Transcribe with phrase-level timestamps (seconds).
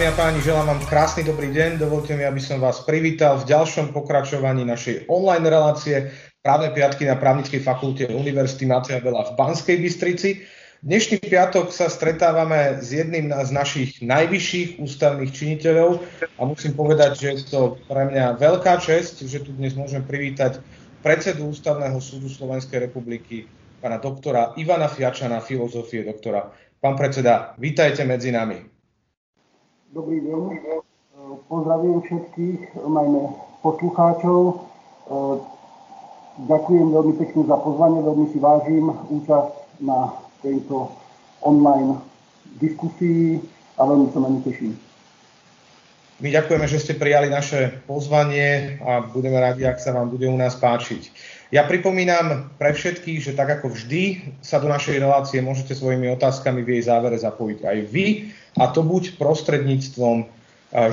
[0.00, 1.76] Dámy a páni, želám vám krásny dobrý deň.
[1.76, 6.08] Dovolte mi, aby som vás privítal v ďalšom pokračovaní našej online relácie
[6.40, 10.40] právne piatky na právnickej fakulte Univerzity Mateja Bela v Banskej Bystrici.
[10.80, 17.28] Dnešný piatok sa stretávame s jedným z našich najvyšších ústavných činiteľov a musím povedať, že
[17.36, 20.64] je to pre mňa veľká čest, že tu dnes môžem privítať
[21.04, 23.44] predsedu Ústavného súdu Slovenskej republiky,
[23.84, 26.48] pána doktora Ivana Fiačana, filozofie doktora.
[26.80, 28.79] Pán predseda, vítajte medzi nami.
[29.90, 30.54] Dobrý deň.
[31.50, 33.26] Pozdravím všetkých, najmä
[33.58, 34.62] poslucháčov.
[36.46, 40.14] Ďakujem veľmi pekne za pozvanie, veľmi si vážim účasť na
[40.46, 40.94] tejto
[41.42, 41.98] online
[42.62, 43.42] diskusii
[43.82, 44.78] a veľmi sa na ne teším.
[46.22, 50.38] My ďakujeme, že ste prijali naše pozvanie a budeme radi, ak sa vám bude u
[50.38, 51.10] nás páčiť.
[51.50, 56.62] Ja pripomínam pre všetkých, že tak ako vždy sa do našej relácie môžete svojimi otázkami
[56.62, 60.30] v jej závere zapojiť aj vy a to buď prostredníctvom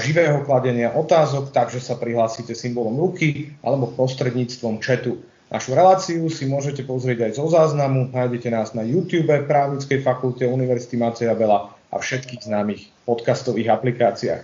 [0.02, 5.22] živého kladenia otázok, takže sa prihlásite symbolom ruky, alebo prostredníctvom četu.
[5.54, 10.98] Našu reláciu si môžete pozrieť aj zo záznamu, nájdete nás na YouTube, Právnickej fakulte Univerzity
[10.98, 14.42] Mateja Bela a všetkých známych podcastových aplikáciách.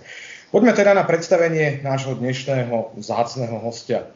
[0.54, 4.06] Poďme teda na predstavenie nášho dnešného vzácného hostia.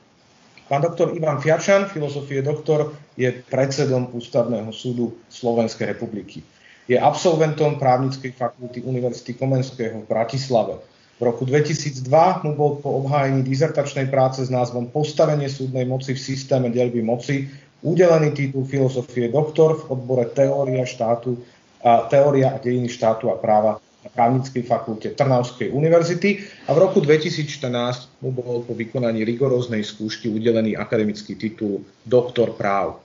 [0.69, 6.45] Pán doktor Ivan Fiačan, filozofie doktor, je predsedom Ústavného súdu Slovenskej republiky.
[6.85, 10.77] Je absolventom právnickej fakulty Univerzity Komenského v Bratislave.
[11.17, 12.05] V roku 2002
[12.45, 17.49] mu bol po obhájení dizertačnej práce s názvom Postavenie súdnej moci v systéme delby moci
[17.81, 21.41] udelený titul filozofie doktor v odbore teória, štátu,
[21.81, 23.81] a, teória a dejiny štátu a práva
[24.13, 30.75] právnickej fakulte Trnavskej univerzity a v roku 2014 mu bol po vykonaní rigoróznej skúšky udelený
[30.75, 33.01] akademický titul doktor práv.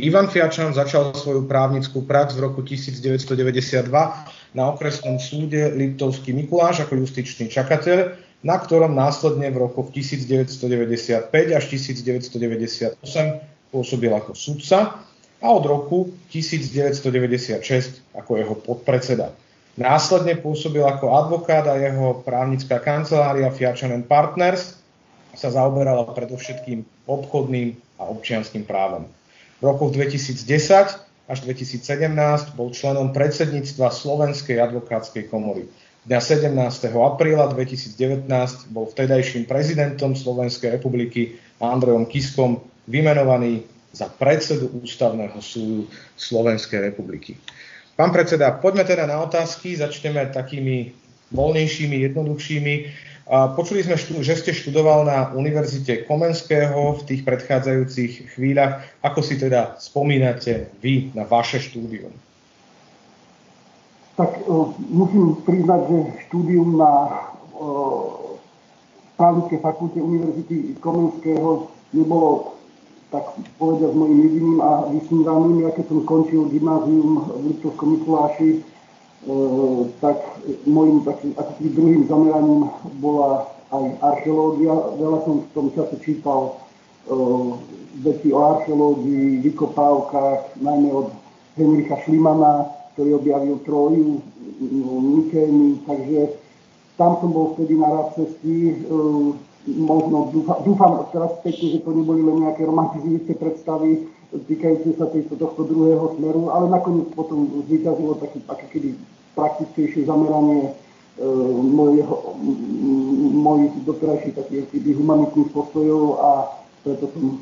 [0.00, 3.92] Ivan Fiačan začal svoju právnickú prax v roku 1992
[4.56, 11.64] na okresnom súde Liptovský Mikuláš ako justičný čakateľ, na ktorom následne v rokoch 1995 až
[11.68, 12.96] 1998
[13.68, 15.04] pôsobil ako sudca
[15.42, 17.60] a od roku 1996
[18.16, 19.34] ako jeho podpredseda.
[19.72, 24.76] Následne pôsobil ako advokát a jeho právnická kancelária Fiačan Partners
[25.32, 29.08] sa zaoberala predovšetkým obchodným a občianským právom.
[29.58, 30.44] V rokoch 2010
[31.24, 31.80] až 2017
[32.52, 35.64] bol členom predsedníctva Slovenskej advokátskej komory.
[36.04, 36.52] Dňa 17.
[36.92, 38.26] apríla 2019
[38.74, 42.60] bol vtedajším prezidentom Slovenskej republiky Andrejom Kiskom
[42.90, 45.86] vymenovaný za predsedu Ústavného súdu
[46.18, 47.38] Slovenskej republiky.
[48.02, 49.78] Pán predseda, poďme teda na otázky.
[49.78, 50.90] Začneme takými
[51.30, 52.74] voľnejšími, jednoduchšími.
[53.54, 53.94] Počuli sme,
[54.26, 58.82] že ste študoval na Univerzite Komenského v tých predchádzajúcich chvíľach.
[59.06, 62.10] Ako si teda spomínate vy na vaše štúdium?
[64.18, 64.50] Tak
[64.90, 67.22] musím priznať, že štúdium na
[69.14, 72.58] právnickej fakulte Univerzity Komenského nebolo
[73.12, 75.68] tak povedať s mojim jediným a vysnívaným.
[75.68, 78.64] Ja keď som končil gymnázium v Liptovskom Mikuláši,
[80.00, 80.18] tak
[80.64, 84.72] môjim takým akým druhým zameraním bola aj archeológia.
[84.96, 86.56] Veľa som v tom čase čítal
[88.00, 91.12] veci o archeológii, vykopávkach, najmä od
[91.60, 94.24] Henricha Šlimana, ktorý objavil Troju,
[95.02, 96.40] Mykény, takže
[96.96, 98.80] tam som bol vtedy na rad cesty.
[99.62, 105.38] Možno dúfam, dúfam teraz späť, že to neboli len nejaké romantizujúce predstavy, týkajúce sa tejto,
[105.38, 108.88] tohto druhého smeru, ale nakoniec potom zvyťazilo také, také kedy
[109.38, 111.26] praktickejšie zameranie e,
[113.38, 116.30] mojich doterajších takých humanitných postojov a
[116.82, 117.36] preto som e,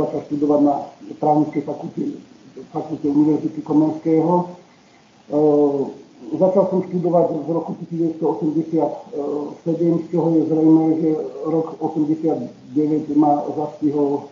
[0.00, 0.74] začal študovať na
[1.20, 2.02] právnickej fakulte,
[2.72, 4.32] fakulte Univerzity Komenského.
[4.40, 4.46] E,
[6.36, 11.10] začal som študovať v roku 1987, z čoho je zrejme, že
[11.46, 14.28] rok 89 ma zastihol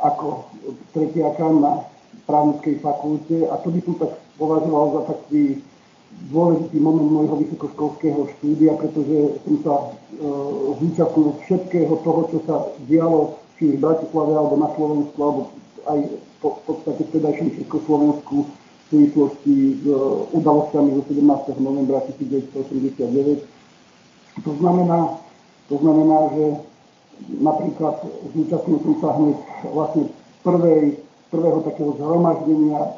[0.00, 0.48] ako
[0.96, 1.84] tretiaka na
[2.24, 3.46] právnickej fakulte.
[3.46, 5.60] A to by som tak považoval za taký
[6.32, 9.84] dôležitý moment môjho vysokoškolského štúdia, pretože som sa e,
[10.82, 12.56] zúčastnil všetkého toho, čo sa
[12.90, 15.42] dialo či v Bratislave alebo na Slovensku, alebo
[15.86, 16.00] aj
[16.42, 18.36] po, v podstate v tedajšom Československu
[18.90, 19.94] súvislosti s e,
[20.34, 21.62] udalosťami zo 17.
[21.62, 23.46] novembra 1989.
[24.42, 24.98] To znamená,
[25.70, 26.44] to znamená, že
[27.38, 28.02] napríklad
[28.34, 29.38] zúčastnil som sa hneď
[29.70, 30.04] vlastne
[30.42, 30.98] prvej,
[31.30, 32.90] prvého takého zhromaždenia e,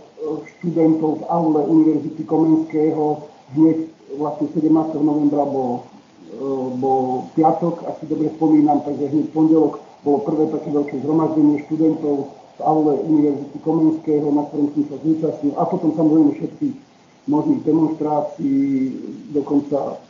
[0.59, 3.29] študentov z aule Univerzity Komenského.
[3.53, 4.97] Hneď vlastne 17.
[4.97, 5.85] novembra bol,
[6.33, 6.41] e,
[6.81, 12.42] bol piatok, ak si dobre spomínam, takže hneď pondelok bolo prvé také veľké zhromaždenie študentov
[12.63, 15.55] aule Univerzity Komenského, na ktorom som sa zúčastnil.
[15.59, 16.69] A potom samozrejme všetky
[17.27, 18.63] možných demonstrácií,
[19.31, 20.03] dokonca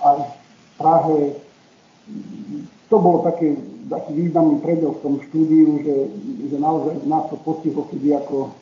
[0.00, 0.32] aj v
[0.80, 1.20] Prahe.
[2.88, 3.56] To bolo také,
[3.88, 5.96] taký významný predel v tom štúdiu, že,
[6.52, 8.52] že naozaj nás to postihlo kedy ako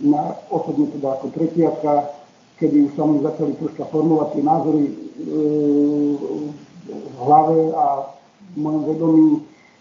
[0.00, 2.14] na, osobne teda ako tretiatka,
[2.60, 4.94] kedy už sa mi začali troška formovať tie názory e,
[6.90, 7.86] v hlave a
[8.52, 9.28] v mojom vedomí.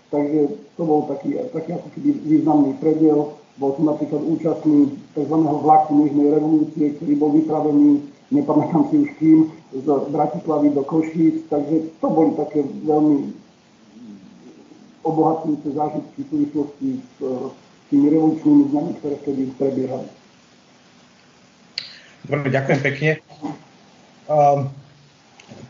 [0.10, 3.36] Takže to bol taký, taký ako keby významný predel.
[3.60, 5.36] Bol som napríklad účastný tzv.
[5.36, 9.86] vlaku mužnej revolúcie, ktorý bol vypravený, nepamätám si už kým, z
[10.16, 13.36] Bratislavy do Košíc, takže to boli také veľmi
[15.04, 17.16] obohacujúce zážitky v súvislosti s
[17.92, 20.10] tými revolučnými znami, ktoré vtedy prebiehali.
[22.24, 23.12] Dobre, ďakujem pekne.
[24.32, 24.72] Um,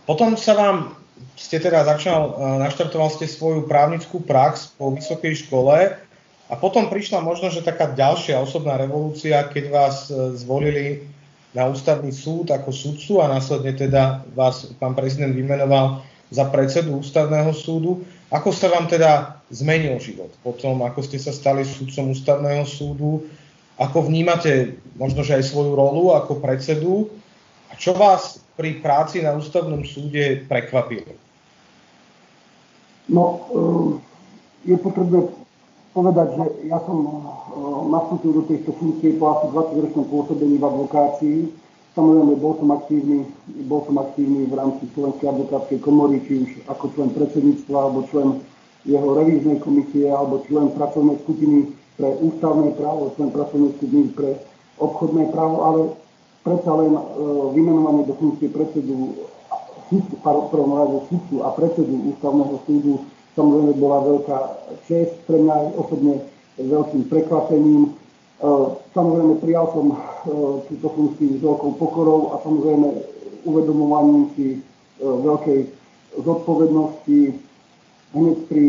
[0.05, 0.98] potom sa vám,
[1.39, 5.95] ste teda začal, uh, naštartoval ste svoju právnickú prax po vysokej škole
[6.49, 11.05] a potom prišla možno, že taká ďalšia osobná revolúcia, keď vás uh, zvolili
[11.53, 17.49] na ústavný súd ako sudcu a následne teda vás pán prezident vymenoval za predsedu ústavného
[17.57, 18.05] súdu.
[18.29, 23.25] Ako sa vám teda zmenil život potom, ako ste sa stali sudcom ústavného súdu?
[23.81, 27.09] Ako vnímate možno, že aj svoju rolu ako predsedu?
[27.71, 31.15] A čo vás pri práci na ústavnom súde prekvapilo?
[33.07, 33.23] No,
[33.55, 35.31] eh, je potrebné
[35.95, 37.19] povedať, že ja som eh,
[37.87, 41.39] nastúpil do tejto funkcie po asi 20 ročnom pôsobení v advokácii
[41.97, 43.27] Samozrejme, bol som aktívny,
[43.65, 48.39] bol som aktívny v rámci Slovenskej advokátskej komory, či už ako člen predsedníctva, alebo člen
[48.85, 54.37] jeho revíznej komisie, alebo člen pracovnej skupiny pre ústavné právo, člen pracovnej skupiny pre
[54.79, 55.81] obchodné právo, ale
[56.43, 57.01] predsa len e,
[57.53, 59.15] vymenovanie do funkcie predsedu
[60.49, 62.93] prvom rade sudcu a predsedu ústavného súdu
[63.33, 64.37] samozrejme bola veľká
[64.85, 66.27] čest pre mňa osobne
[66.59, 67.81] veľkým prekvapením.
[67.87, 67.91] E,
[68.91, 69.97] samozrejme, prijal som e,
[70.67, 72.87] túto funkciu s veľkou pokorou a samozrejme
[73.47, 74.59] uvedomovaním si e,
[74.99, 75.59] veľkej
[76.19, 77.19] zodpovednosti
[78.11, 78.65] hneď pri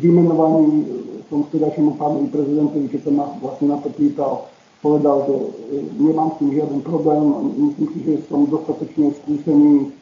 [0.00, 0.88] vymenovaní
[1.30, 4.49] som vtedajšiemu pánovi prezidentovi, keď sa ma vlastne na to pýtal,
[4.80, 5.36] povedal, že
[6.00, 7.22] nemám s tým žiaden problém,
[7.56, 9.92] myslím si, že som dostatočne skúsený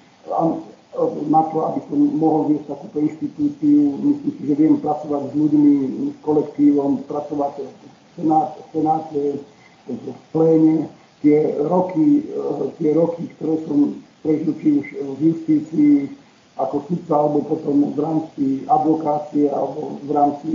[1.31, 3.83] na to, aby som mohol viesť takúto inštitúciu.
[4.03, 5.75] Myslím si, že viem pracovať s ľuďmi,
[6.11, 8.23] s kolektívom, pracovať v
[8.75, 9.23] senáte,
[9.87, 10.05] v
[10.35, 10.91] pléne.
[11.23, 12.31] Tie roky,
[12.79, 14.87] tie roky, ktoré som prežil či už
[15.19, 15.95] v justícii
[16.59, 20.51] ako sudca, alebo potom v rámci advokácie, alebo v rámci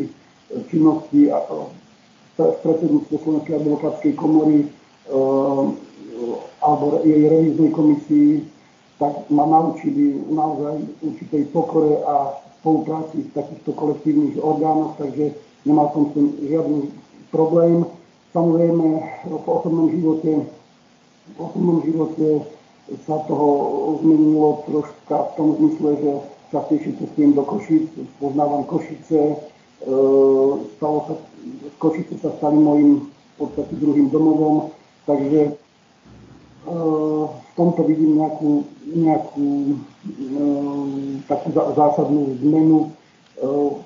[0.68, 1.32] činnosti
[2.38, 5.66] predsedníctve Slovenskej advokátskej komory eh,
[6.64, 8.32] alebo jej revíznej komisii,
[9.02, 15.36] tak ma naučili naozaj určitej pokore a spolupráci v takýchto kolektívnych orgánoch, takže
[15.68, 16.80] nemal som s tým žiadny
[17.36, 17.84] problém.
[18.32, 18.88] Samozrejme,
[19.28, 20.48] v osobnom živote,
[21.28, 22.48] v osobnom živote
[23.04, 23.48] sa toho
[24.00, 26.12] zmenilo troška v tom zmysle, že
[26.56, 27.88] častejšie cestujem do Košic,
[28.24, 29.36] poznávam Košice,
[30.80, 31.14] stalo sa,
[31.80, 34.72] Košice sa stali mojim v podstate druhým domovom,
[35.04, 35.60] takže
[36.64, 39.48] v tomto vidím nejakú, nejakú
[41.28, 42.96] takú zásadnú zmenu.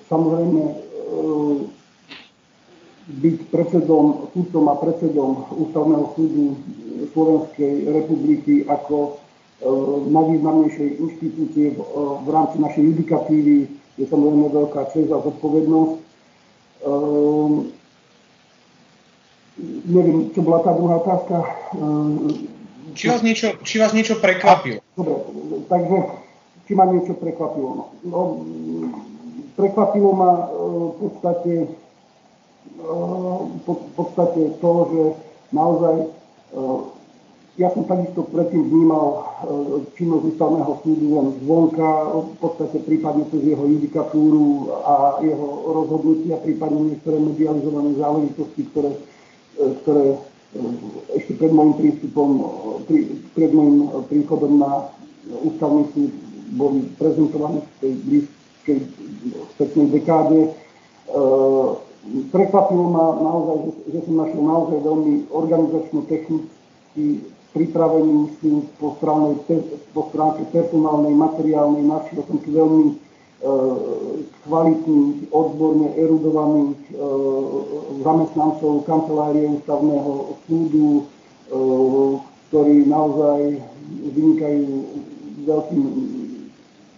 [0.05, 0.61] Samozrejme,
[3.07, 6.59] byť predsedom, súdcom a predsedom Ústavného súdu
[7.15, 9.17] Slovenskej republiky ako
[10.11, 11.79] najvýznamnejšej inštitúcie v,
[12.21, 13.57] v rámci našej judikatívy
[13.97, 15.93] je samozrejme veľká čest a zodpovednosť
[19.87, 21.35] neviem, čo bola tá druhá otázka.
[22.93, 24.81] Či vás niečo, či vás niečo prekvapilo?
[24.97, 25.15] Dobre,
[25.69, 25.97] takže
[26.65, 27.69] či ma niečo prekvapilo.
[27.69, 28.21] No, no,
[29.53, 30.45] prekvapilo ma e,
[30.93, 31.53] v podstate,
[32.77, 35.03] v e, podstate to, že
[35.53, 36.07] naozaj e,
[37.57, 39.25] ja som takisto predtým vnímal
[39.97, 46.93] činnosť ústavného súdu len zvonka, v podstate prípadne cez jeho judikatúru a jeho rozhodnutia, prípadne
[46.93, 48.91] niektoré medializované záležitosti, ktoré,
[49.81, 50.21] ktoré
[51.17, 52.29] ešte pred môjim prístupom,
[53.33, 54.93] pred môjim príchodom na
[55.41, 56.13] ústavný súd
[56.55, 58.79] boli prezentované v tej blízkej
[59.57, 60.39] spätnej dekáde.
[60.47, 60.49] E,
[62.31, 67.05] prekvapilo ma naozaj, že, že som našiel naozaj veľmi organizačno-technicky
[67.57, 68.93] pripravený súd po,
[69.91, 71.81] po stránke personálnej, materiálnej.
[71.81, 73.53] Našiel som tu veľmi E,
[74.49, 76.93] kvalitných, odborne erudovaných e,
[78.01, 81.03] zamestnancov kancelárie ústavného súdu, e,
[82.49, 83.61] ktorí naozaj
[84.09, 84.65] vynikajú
[85.45, 85.83] veľkým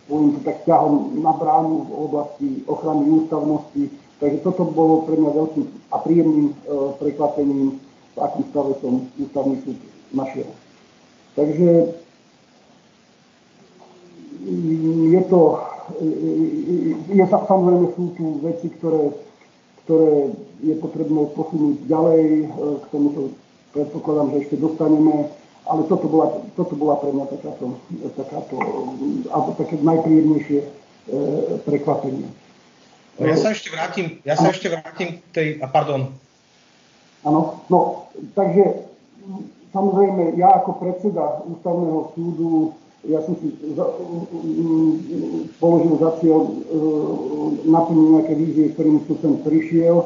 [0.08, 3.92] poviem to tak ťahom na bránu v oblasti ochrany ústavnosti.
[4.24, 6.48] Takže toto bolo pre mňa veľkým a príjemným
[6.98, 7.78] prekvapením,
[8.16, 9.78] v akým stave som ústavný súd
[10.14, 10.50] našiel.
[11.36, 11.70] Takže
[15.12, 15.42] je to,
[17.10, 19.14] je, samozrejme sú tu veci, ktoré,
[19.86, 20.12] ktoré
[20.64, 22.50] je potrebné posunúť ďalej,
[22.82, 23.36] k tomuto
[23.74, 25.30] predpokladám, že ešte dostaneme,
[25.70, 27.78] ale toto bola, toto bola pre mňa takáto,
[28.18, 28.56] takáto
[29.30, 30.68] alebo také najpríjemnejšie e,
[31.62, 32.26] prekvapenie.
[33.20, 36.10] No ja sa ešte vrátim, ja sa ešte vrátim k tej, a pardon.
[37.28, 38.90] Áno, no, takže
[39.74, 42.74] samozrejme ja ako predseda ústavného súdu
[43.08, 43.86] ja som si za,
[45.64, 46.54] položil za cieľ e,
[47.64, 50.04] naplniť nejaké vízie, ktorým som sem prišiel,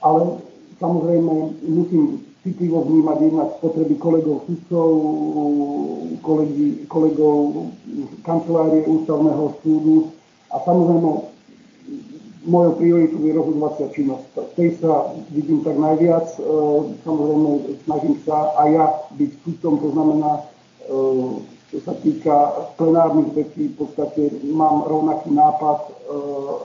[0.00, 0.40] ale
[0.80, 1.32] samozrejme
[1.68, 4.88] musím citlivo vnímať jednak potreby kolegov sudcov,
[6.88, 7.68] kolegov
[8.24, 10.16] kancelárie ústavného súdu
[10.48, 11.29] a samozrejme
[12.44, 14.26] mojou prioritou je rozhodovacia činnosť.
[14.32, 16.26] V tej sa vidím tak najviac.
[16.36, 16.38] E,
[17.04, 17.50] samozrejme
[17.84, 20.42] snažím sa aj ja byť sudcom, to znamená, e,
[21.70, 22.34] čo sa týka
[22.80, 25.90] plenárnych vecí, v podstate mám rovnaký nápad e,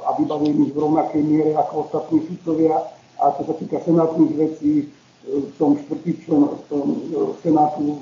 [0.08, 2.79] a vybavujem ich v rovnakej miere ako ostatní sudcovia.
[3.20, 4.91] A čo sa týka senátnych vecí,
[5.58, 6.46] som štvrtý člen
[7.41, 7.98] Senátu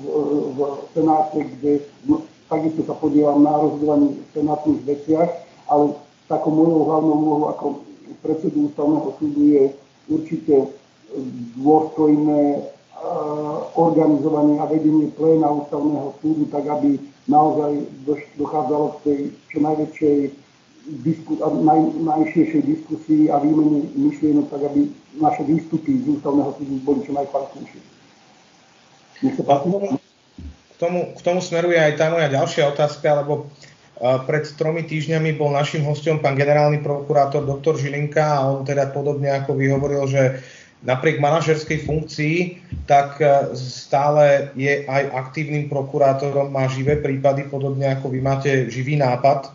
[0.52, 0.58] v,
[0.92, 2.20] Senáte, kde no,
[2.52, 5.30] takisto sa podielam na rozhodovaní v senátnych veciach,
[5.72, 5.96] ale
[6.28, 7.66] takou mojou hlavnou úlohou ako
[8.24, 9.64] predsedu ústavného súdu je
[10.08, 10.54] určite
[11.60, 12.64] dôstojné
[13.76, 16.96] organizovanie a vedenie pléna ústavného súdu, tak aby
[17.28, 17.84] naozaj
[18.40, 19.20] dochádzalo k tej
[19.52, 20.18] čo najväčšej
[21.04, 24.88] disku, naj, najširšej diskusii a výmene myšlienok, tak aby
[25.20, 27.80] naše výstupy z ústavného súdu boli čo najkvalitnejšie.
[29.24, 33.48] K tomu, k tomu smeruje aj tá moja ďalšia otázka, lebo
[34.00, 39.30] pred tromi týždňami bol našim hostom pán generálny prokurátor doktor Žilinka a on teda podobne
[39.30, 40.42] ako vy hovoril, že
[40.84, 42.36] napriek manažerskej funkcii,
[42.84, 49.00] tak e, stále je aj aktívnym prokurátorom, má živé prípady, podobne ako vy máte živý
[49.00, 49.50] nápad.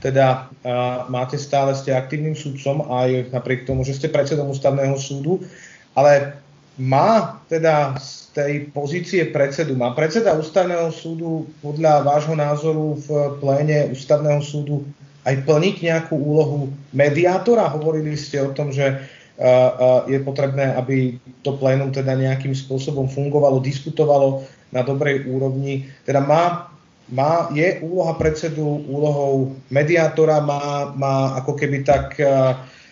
[0.00, 5.44] Teda uh, máte stále, ste aktívnym súdcom aj napriek tomu, že ste predsedom ústavného súdu,
[5.92, 6.40] ale
[6.80, 13.92] má teda z tej pozície predsedu, má predseda ústavného súdu podľa vášho názoru v pléne
[13.92, 14.88] ústavného súdu
[15.28, 17.68] aj plniť nejakú úlohu mediátora?
[17.68, 23.12] Hovorili ste o tom, že uh, uh, je potrebné, aby to plénum teda nejakým spôsobom
[23.12, 25.84] fungovalo, diskutovalo na dobrej úrovni.
[26.08, 26.72] Teda má
[27.10, 32.26] má, je úloha predsedu úlohou mediátora, má, má ako keby tak e,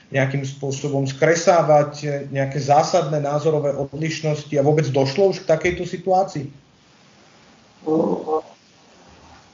[0.09, 6.49] nejakým spôsobom skresávať nejaké zásadné názorové odlišnosti a vôbec došlo už k takejto situácii?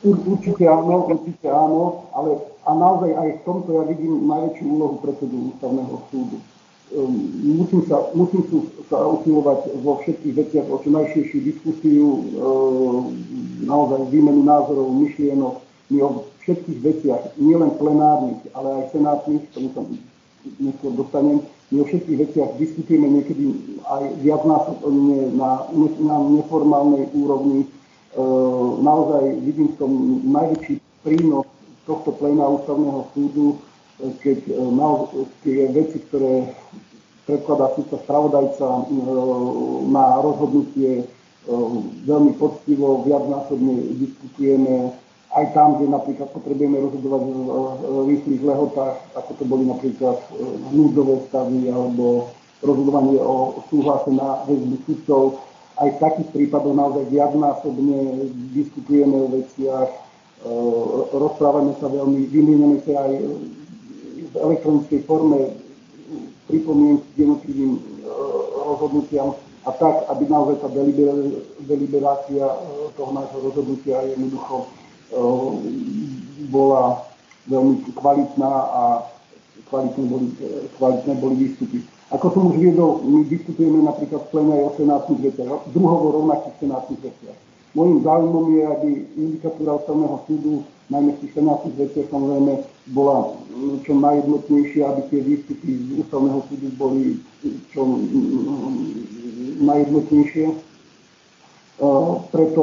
[0.05, 5.53] Určite áno, určite áno, ale a naozaj aj v tomto ja vidím najväčšiu úlohu predsedu
[5.53, 6.37] ústavného súdu.
[6.93, 8.45] Ehm, musím sa, musím
[8.93, 13.03] sa usilovať vo všetkých veciach o čo najširšiu diskusiu, ehm,
[13.65, 15.65] naozaj výmenu názorov, myšlienok.
[15.93, 19.83] My o všetkých veciach, nielen plenárnych, ale aj senátnych, tomu sa
[20.61, 21.41] neskôr dostanem,
[21.73, 23.51] my o všetkých veciach diskutujeme niekedy
[23.89, 25.67] aj viacnásobne na,
[26.01, 27.67] na neformálnej úrovni.
[28.15, 29.93] Ehm, naozaj vidím v tom
[30.29, 31.49] najväčší prínos
[31.85, 33.61] tohto pléna ústavného súdu,
[34.01, 35.13] keď e, mal
[35.45, 36.51] tie veci, ktoré
[37.25, 38.83] predkladá súdca spravodajca e,
[39.89, 41.05] na rozhodnutie e,
[42.09, 44.97] veľmi poctivo, viacnásobne diskutujeme
[45.35, 50.17] aj tam, kde napríklad potrebujeme rozhodovať v rýchlych lehotách, ako to boli napríklad
[50.71, 52.31] núdzové stavy alebo
[52.63, 55.43] rozhodovanie o súhlase na väzbu sudcov.
[55.75, 59.91] Aj v takých prípadoch naozaj viacnásobne diskutujeme o veciach,
[61.11, 63.13] rozprávame sa veľmi, vymiename sa aj
[64.31, 65.57] v elektronickej forme
[66.47, 67.81] pripomienky k jednotlivým e,
[68.69, 69.33] rozhodnutiam
[69.65, 70.69] a tak, aby naozaj tá
[71.65, 72.57] deliberácia e,
[72.93, 74.84] toho nášho rozhodnutia jednoducho e,
[76.49, 77.05] bola
[77.49, 78.83] veľmi kvalitná a
[79.69, 80.29] kvalitné boli,
[80.81, 81.79] kvalitné boli výstupy.
[82.13, 86.57] Ako som už viedol, my diskutujeme napríklad v plene aj o senátnych veciach, druhovo rovnakých
[86.63, 87.39] senátnych veciach.
[87.75, 90.63] Mojím záujmom je, aby judikatúra ústavného súdu,
[90.95, 92.53] najmä v tých senátnych veciach, samozrejme,
[92.95, 97.19] bola mm, čo najjednotnejšia, aby tie výstupy z ústavného súdu boli
[97.75, 100.47] čo mm, najjednotnejšie.
[100.55, 101.87] E,
[102.31, 102.63] preto,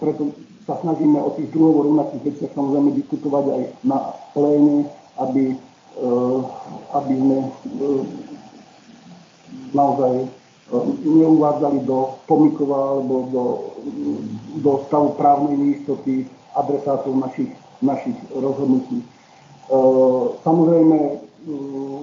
[0.00, 0.22] preto
[0.70, 3.98] sa snažíme o tých druhovo rovnakých veciach samozrejme diskutovať aj na
[4.30, 4.86] pléne,
[5.18, 5.58] aby,
[5.98, 6.08] e,
[6.94, 7.48] aby sme e,
[9.74, 10.30] naozaj
[11.02, 13.44] neuvádzali do pomikova alebo do,
[14.62, 17.50] do stavu právnej neistoty adresátov našich,
[17.82, 19.02] našich rozhodnutí.
[20.46, 20.98] Samozrejme,
[21.50, 22.02] mm,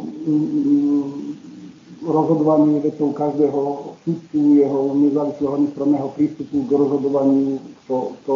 [2.07, 3.61] rozhodovanie vecou každého
[4.03, 8.35] súdcu, jeho nezávislého nestranného prístupu k rozhodovaniu To, to,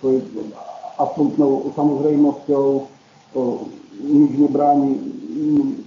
[0.00, 0.20] to je
[1.00, 2.66] absolútnou samozrejmosťou,
[3.96, 4.90] nič nebráni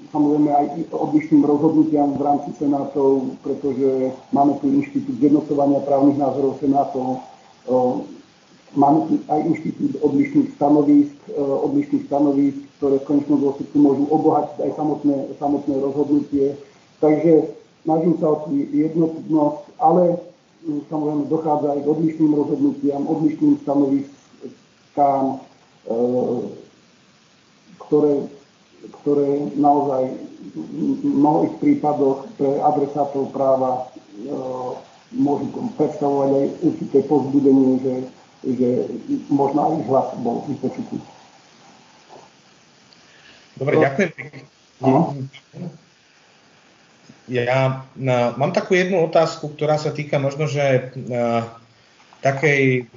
[0.10, 7.22] samozrejme aj odlišným rozhodnutiam v rámci senátov, pretože máme tu inštitút zjednocovania právnych názorov senátov,
[8.74, 14.72] máme tu aj inštitút odlišných stanovísk, odlišných stanovísk, ktoré v konečnom dôsledku môžu obohatiť aj
[14.78, 16.46] samotné, samotné rozhodnutie.
[17.02, 17.54] Takže
[17.86, 20.04] snažím sa o tú jednotnosť, ale
[20.66, 25.24] samozrejme dochádza aj k odlišným rozhodnutiam, odlišným stanoviskám,
[27.80, 28.14] ktoré
[29.00, 30.16] ktoré naozaj
[30.56, 34.32] v mnohých prípadoch pre adresátov práva e,
[35.20, 37.96] môžu predstavovať aj určité povzbudenie, že,
[38.56, 38.70] že
[39.28, 40.98] možno aj hlas bol vypočutý.
[43.60, 44.40] Dobre, ďakujem pekne.
[47.30, 51.46] Ja na, mám takú jednu otázku, ktorá sa týka možno, že na,
[52.26, 52.90] takej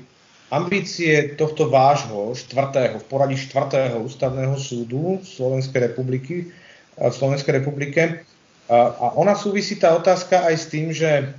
[0.52, 6.52] ambície tohto vášho štvrtého, v poradí štvrtého ústavného súdu Slovenskej republiky,
[6.96, 8.24] v Slovenskej republike.
[8.68, 11.32] A ona súvisí tá otázka aj s tým, že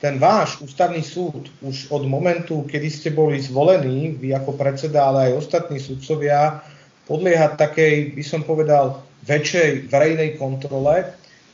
[0.00, 5.32] ten váš ústavný súd už od momentu, kedy ste boli zvolení, vy ako predseda, ale
[5.32, 6.60] aj ostatní sudcovia,
[7.08, 11.08] podlieha takej, by som povedal, väčšej verejnej kontrole.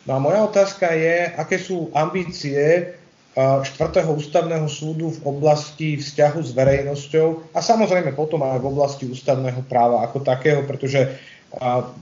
[0.09, 2.93] No a moja otázka je, aké sú ambície
[3.39, 9.63] štvrtého ústavného súdu v oblasti vzťahu s verejnosťou a samozrejme potom aj v oblasti ústavného
[9.71, 11.15] práva ako takého, pretože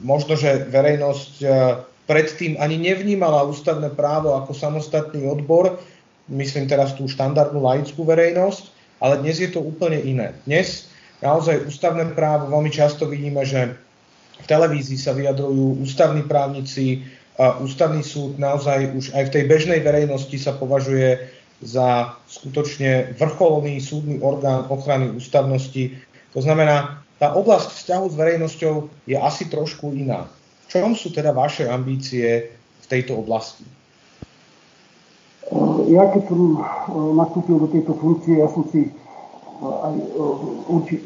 [0.01, 1.45] možno, že verejnosť
[2.09, 5.77] predtým ani nevnímala ústavné právo ako samostatný odbor,
[6.33, 8.73] myslím teraz tú štandardnú laickú verejnosť,
[9.05, 10.33] ale dnes je to úplne iné.
[10.49, 10.89] Dnes
[11.21, 13.77] naozaj ústavné právo veľmi často vidíme, že
[14.39, 17.05] v televízii sa vyjadrujú ústavní právnici,
[17.39, 21.23] a ústavný súd naozaj už aj v tej bežnej verejnosti sa považuje
[21.63, 25.95] za skutočne vrcholný súdny orgán ochrany ústavnosti.
[26.35, 28.75] To znamená, tá oblasť vzťahu s verejnosťou
[29.07, 30.31] je asi trošku iná.
[30.67, 33.67] V čom sú teda vaše ambície v tejto oblasti?
[35.89, 36.63] Ja keď som eh,
[37.17, 38.93] nastúpil do tejto funkcie, ja som si
[39.59, 40.07] aj e,
[40.95, 40.97] e,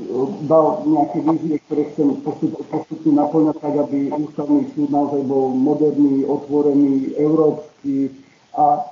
[0.44, 2.20] dal nejaké vízie, ktoré chcem
[2.68, 8.12] postupne naplňať tak, aby ústavný súd naozaj bol moderný, otvorený, európsky
[8.52, 8.84] a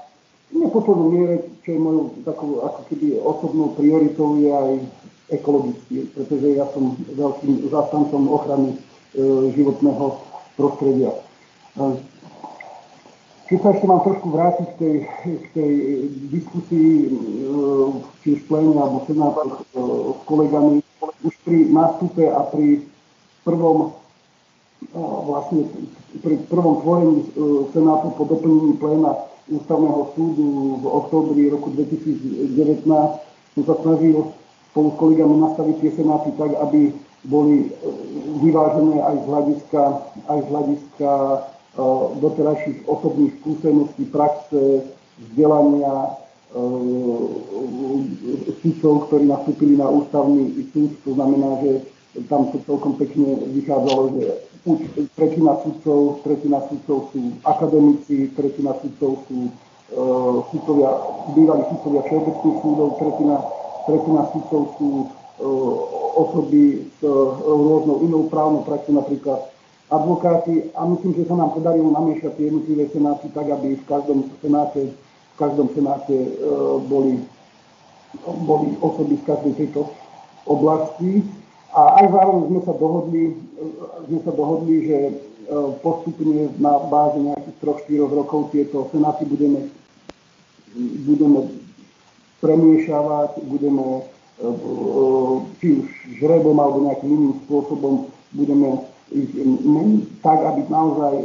[0.50, 4.72] v neposlednom miere, čo je mojou takou ako keby osobnou prioritou, je aj
[5.30, 8.76] ekologický, pretože ja som veľkým zastancom ochrany e,
[9.54, 10.18] životného
[10.58, 11.12] prostredia.
[13.50, 15.72] Keď sa ešte mám trošku vrátiť k tej, k tej
[16.30, 17.08] diskusii, e,
[18.22, 19.82] či už pléne alebo senátoch e,
[20.14, 20.78] s kolegami,
[21.26, 22.86] už pri nástupe a pri
[23.42, 23.90] prvom
[24.94, 25.66] e, vlastne
[26.22, 27.26] pri prvom tvorení
[27.74, 29.18] Senátu po doplnení pléna
[29.50, 34.30] Ústavného súdu v októbri roku 2019 som sa snažil
[34.70, 36.94] spolu s kolegami nastaviť tie Senáty tak, aby
[37.26, 37.74] boli
[38.46, 39.82] vyvážené aj z hľadiska,
[40.30, 41.10] aj z hľadiska
[42.20, 46.18] doterajších osobných skúseností, praxe, vzdelania
[48.58, 50.98] sudcov, ktorí nastúpili na ústavný súd.
[51.06, 51.72] To znamená, že
[52.26, 54.24] tam to celkom pekne vychádzalo, že
[55.14, 59.38] tretina sudcov, tretina sudcov sú akademici, tretina sudcov sú
[59.94, 60.90] uh, sudcovia,
[61.38, 63.36] bývalí sudcovia všeobecných súdov, tretina,
[63.86, 64.88] tretina sudcov sú
[66.20, 67.00] osoby s
[67.46, 69.40] rôznou inou právnou praxou, napríklad
[69.90, 74.18] advokáti a myslím, že sa nám podarilo namiešať tie jednotlivé senáty tak, aby v každom
[74.38, 74.94] senáte,
[75.34, 76.30] v každom senáte e,
[76.86, 77.26] boli,
[78.46, 79.90] boli osoby z každej tejto
[80.46, 81.26] oblasti.
[81.74, 83.32] A aj zároveň sme sa dohodli, e,
[84.06, 85.12] sme sa dohodli že e,
[85.82, 87.56] postupne na báze nejakých
[87.90, 89.74] 3-4 rokov tieto senáty budeme,
[91.02, 91.50] budeme
[92.38, 94.02] premiešavať, budeme e,
[95.58, 95.86] či už
[96.22, 98.86] žrebom alebo nejakým iným spôsobom budeme
[100.22, 101.24] tak, aby naozaj e,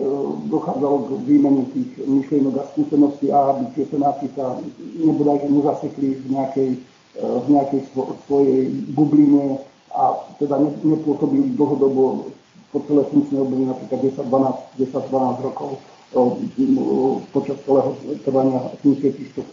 [0.49, 4.57] dochádzalo k výmene tých myšlienok a skúseností a aby tie senáty sa
[4.97, 7.81] nebodaj, že nezasekli v nejakej, e, v nejakej
[8.25, 9.61] svojej bubline
[9.93, 12.33] a teda nepôsobili dlhodobo
[12.73, 13.99] po celé funkčné obdobie, napríklad
[14.75, 15.79] 10-12 rokov
[17.31, 17.91] počas celého
[18.23, 19.43] trvania funkcie týchto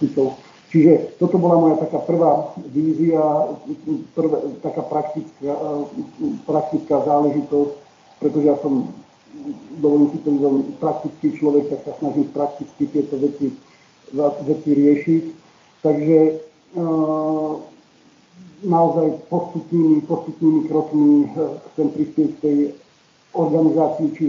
[0.00, 0.40] sudcov
[0.74, 3.22] Čiže toto bola moja taká prvá vízia,
[4.10, 5.54] prvá, taká praktická,
[6.50, 7.72] praktická záležitosť,
[8.18, 8.90] pretože ja som,
[9.78, 13.54] dovolím si veľmi praktický človek, tak sa snažím prakticky tieto veci,
[14.18, 15.24] veci riešiť.
[15.78, 16.32] Takže e,
[18.66, 21.30] naozaj postupnými, postupnými krokmi
[21.70, 22.58] chcem prispieť k tej
[23.30, 24.24] organizácii, či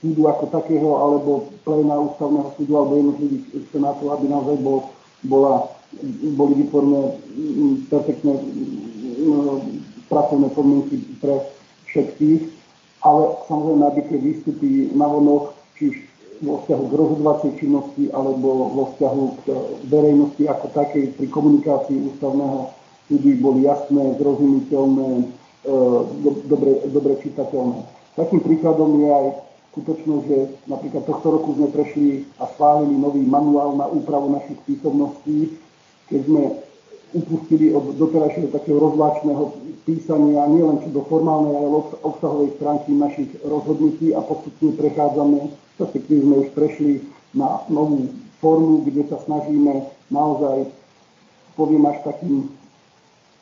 [0.00, 3.44] súdu ako takého, alebo pléna ústavného súdu, alebo jednotlivých
[3.76, 4.88] senátov, aby naozaj bol,
[5.28, 5.81] bola
[6.34, 7.02] boli vytvorené
[7.90, 8.32] perfektné
[10.08, 11.40] pracovné podmienky pre
[11.88, 12.42] všetkých,
[13.02, 16.06] ale samozrejme, tie výstupy na vonok, či
[16.42, 19.46] vo vzťahu k rozhodovacej činnosti alebo vo vzťahu k
[19.86, 22.74] verejnosti ako takej pri komunikácii ústavného
[23.06, 25.08] súdy boli jasné, zrozumiteľné,
[25.62, 25.72] e,
[26.50, 27.86] dobre, dobre čitateľné.
[28.18, 29.26] Takým príkladom je aj
[29.72, 35.56] skutočnosť, že napríklad tohto roku sme prešli a schválili nový manuál na úpravu našich písomností,
[36.10, 36.42] keď sme
[37.12, 39.52] upustili od doterajšieho takého rozvláčného
[39.84, 41.68] písania nielen čo do formálnej, ale
[42.00, 46.92] obsahovej stránky našich rozhodnutí a postupne prechádzame, respektíve sme už prešli
[47.36, 48.08] na novú
[48.40, 50.72] formu, kde sa snažíme naozaj,
[51.54, 52.48] poviem až takým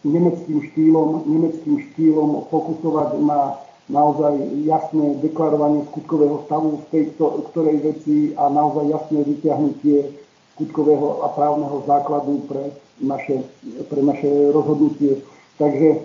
[0.02, 8.32] nemeckým štýlom, nemeckým štýlom fokusovať na naozaj jasné deklarovanie skutkového stavu v tejto ktorej veci
[8.38, 10.14] a naozaj jasné vyťahnutie
[10.60, 13.48] skutkového a právneho základu pre naše,
[13.88, 15.24] pre naše rozhodnutie.
[15.56, 16.04] Takže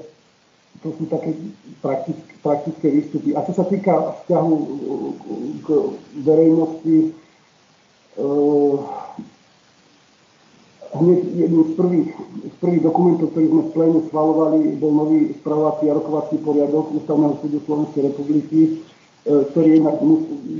[0.79, 1.35] to sú také
[1.83, 3.35] praktické, praktické výstupy.
[3.35, 4.53] A čo sa týka vzťahu
[5.59, 5.67] k
[6.23, 6.95] verejnosti,
[8.15, 8.75] eh,
[10.95, 12.09] hneď jedným z prvých,
[12.47, 17.35] z prvých dokumentov, ktorý sme v pléne schvalovali, bol nový spravovací a rokovací poriadok Ústavného
[17.43, 18.94] súdu Slovenskej republiky, e,
[19.25, 19.97] ktorý jednak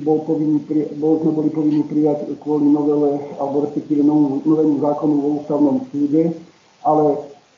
[0.01, 0.57] bol povinný,
[0.97, 6.33] bol, sme boli povinni prijať kvôli novele, alebo respektíve novému zákonu o ústavnom súde,
[6.81, 7.05] ale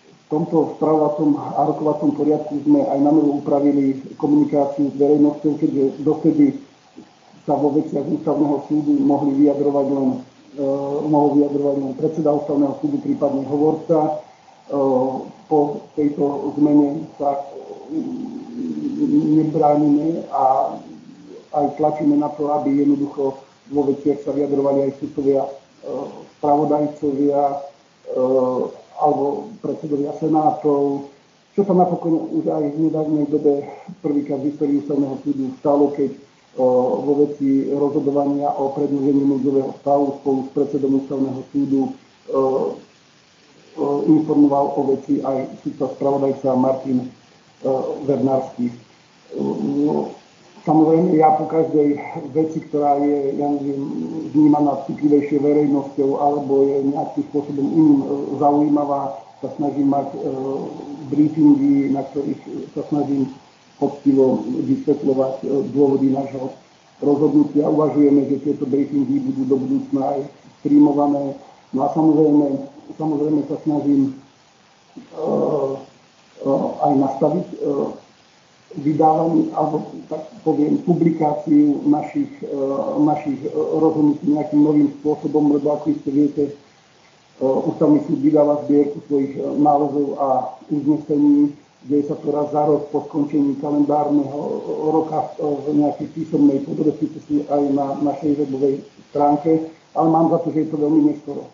[0.04, 6.04] v tomto spravovacom a rokovacom poriadku sme aj na novo upravili komunikáciu s verejnosťou, keďže
[6.04, 6.60] dovtedy
[7.48, 12.98] sa vo veciach ústavného súdu mohli vyjadrovať len Eh, mohol vyjadrovať len predseda ústavného súdu,
[12.98, 14.26] prípadne hovorca.
[14.74, 15.14] Eh,
[15.46, 17.46] po tejto zmene sa
[19.38, 20.74] nebránime a
[21.58, 23.42] aj tlačíme na to, aby jednoducho
[23.74, 27.42] vo veciach sa vyjadrovali aj sudcovia, eh, spravodajcovia
[28.98, 31.12] alebo predsedovia senátov,
[31.54, 33.68] čo sa napokon už aj v nedávnej dobe
[34.00, 36.16] prvýkrát v histórii ústavného súdu stalo, keď
[36.58, 41.82] vo veci rozhodovania o predĺžení núdzového stavu spolu s predsedom ústavného súdu
[44.10, 47.14] informoval o veci aj súdca spravodajca Martin
[48.10, 48.74] Vernársky.
[50.68, 51.96] Samozrejme, ja po každej
[52.36, 53.88] veci, ktorá je, ja neviem,
[54.36, 58.00] vnímaná citlivejšie verejnosťou alebo je nejakým spôsobom iným
[58.36, 60.12] zaujímavá, sa snažím mať
[61.08, 62.42] briefingy, na ktorých
[62.76, 63.32] sa snažím
[63.78, 66.50] poctivo vysvetľovať e, dôvody nášho
[66.98, 67.70] rozhodnutia.
[67.70, 70.20] Uvažujeme, že tieto briefingy budú do budúcna aj
[70.60, 71.38] streamované.
[71.72, 72.46] No a samozrejme,
[72.98, 74.18] samozrejme sa snažím
[75.14, 75.78] uh,
[76.42, 77.94] uh, aj nastaviť uh,
[78.76, 82.28] vydávanie, alebo tak poviem, publikáciu našich,
[83.00, 86.44] našich rozhodnutí nejakým novým spôsobom, lebo ako ste viete,
[87.38, 91.54] Ústavný súd vydáva zbierku svojich nálezov a uznesení
[91.86, 94.40] deje sa to raz za rok po skončení kalendárneho
[94.90, 96.98] roka v nejakej písomnej podobe,
[97.46, 98.82] aj na našej webovej
[99.14, 101.46] stránke, ale mám za to, že je to veľmi neskoro.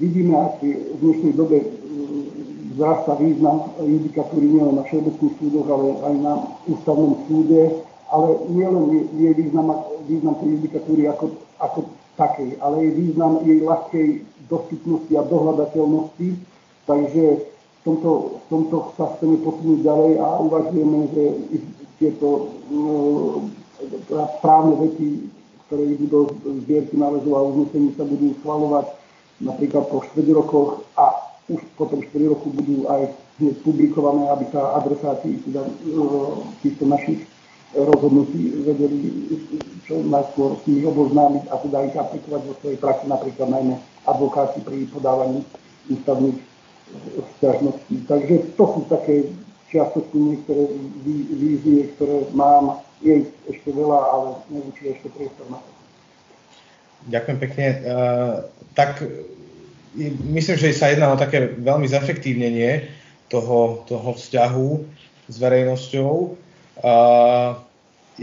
[0.00, 1.68] Vidíme, aký v dnešnej dobe
[2.74, 6.32] vzrastá význam judikatúry nielen na všeobecných súdoch, ale aj na
[6.70, 9.74] ústavnom súde, ale nielen je význam,
[10.06, 11.78] význam tej judikatúry ako, ako
[12.18, 14.08] takej, ale je význam jej ľahkej
[14.50, 16.28] dostupnosti a dohľadateľnosti.
[16.86, 18.10] Takže v tomto,
[18.42, 21.24] v tomto sa chceme posunúť ďalej a uvažujeme, že
[22.02, 22.92] tieto no,
[24.42, 25.30] právne veci,
[25.66, 26.20] ktoré idú do
[26.66, 28.90] zbierky nálezov a uznesení sa budú schvalovať
[29.40, 31.19] napríklad po 4 rokoch a
[31.50, 33.10] už potom 4 roku budú aj
[33.66, 35.66] publikované, aby sa adresáti teda,
[36.62, 37.26] týchto našich
[37.74, 38.98] rozhodnutí vedeli
[39.86, 43.74] čo najskôr s nimi oboznámiť a teda ich aplikovať vo svojej praxi, napríklad najmä
[44.06, 45.46] advokáti pri podávaní
[45.90, 46.38] ústavných
[47.38, 48.02] stiažností.
[48.10, 49.30] Takže to sú také
[49.70, 50.66] čiastočky niektoré
[51.38, 52.82] vízie, ktoré mám.
[53.00, 55.70] Je ich ešte veľa, ale neviem, či je ešte priestor na to.
[57.08, 57.66] Ďakujem pekne.
[57.80, 58.34] Uh,
[58.76, 59.00] tak
[60.34, 62.90] myslím, že sa jedná o také veľmi zefektívnenie
[63.30, 64.68] toho, toho vzťahu
[65.30, 66.12] s verejnosťou.
[66.80, 67.58] Uh,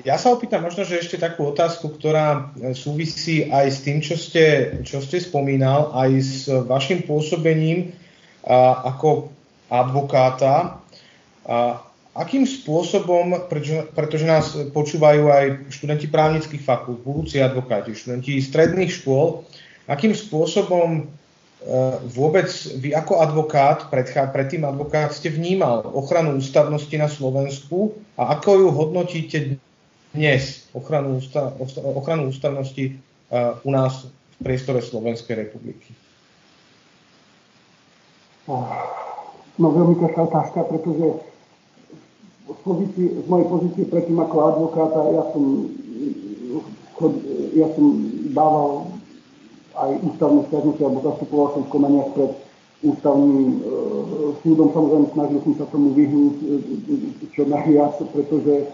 [0.06, 4.78] ja sa opýtam možno, že ešte takú otázku, ktorá súvisí aj s tým, čo ste,
[4.86, 7.98] čo ste spomínal, aj s vašim pôsobením
[8.86, 9.34] ako
[9.74, 10.78] advokáta.
[11.48, 11.82] A
[12.14, 19.50] akým spôsobom, pretože, pretože nás počúvajú aj študenti právnických fakult, budúci advokáti, študenti stredných škôl,
[19.90, 21.10] akým spôsobom
[22.16, 22.48] vôbec
[22.80, 28.68] vy ako advokát, pred, predtým advokát, ste vnímal ochranu ústavnosti na Slovensku a ako ju
[28.72, 29.40] hodnotíte
[30.16, 31.20] dnes, ochranu,
[31.76, 32.94] ochranu ústavnosti e,
[33.68, 34.08] u nás
[34.40, 35.92] v priestore Slovenskej republiky?
[39.60, 41.06] No veľmi ťažká otázka, pretože
[42.48, 45.44] z mojej pozície predtým ako advokáta ja som,
[47.52, 47.86] ja som
[48.32, 48.87] dával
[49.78, 52.32] aj ústavné stiažnosti, alebo zastupoval som v konaniach pred
[52.86, 53.62] ústavným e,
[54.46, 54.68] súdom.
[54.74, 56.46] Samozrejme snažil som sa tomu vyhnúť e,
[57.34, 58.66] čo najviac, pretože e,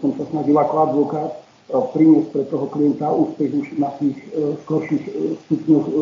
[0.00, 1.40] som sa snažil ako advokát e,
[1.72, 5.12] priniesť pre toho klienta úspech už na tých e, skorších e,
[5.48, 5.92] stupňoch e,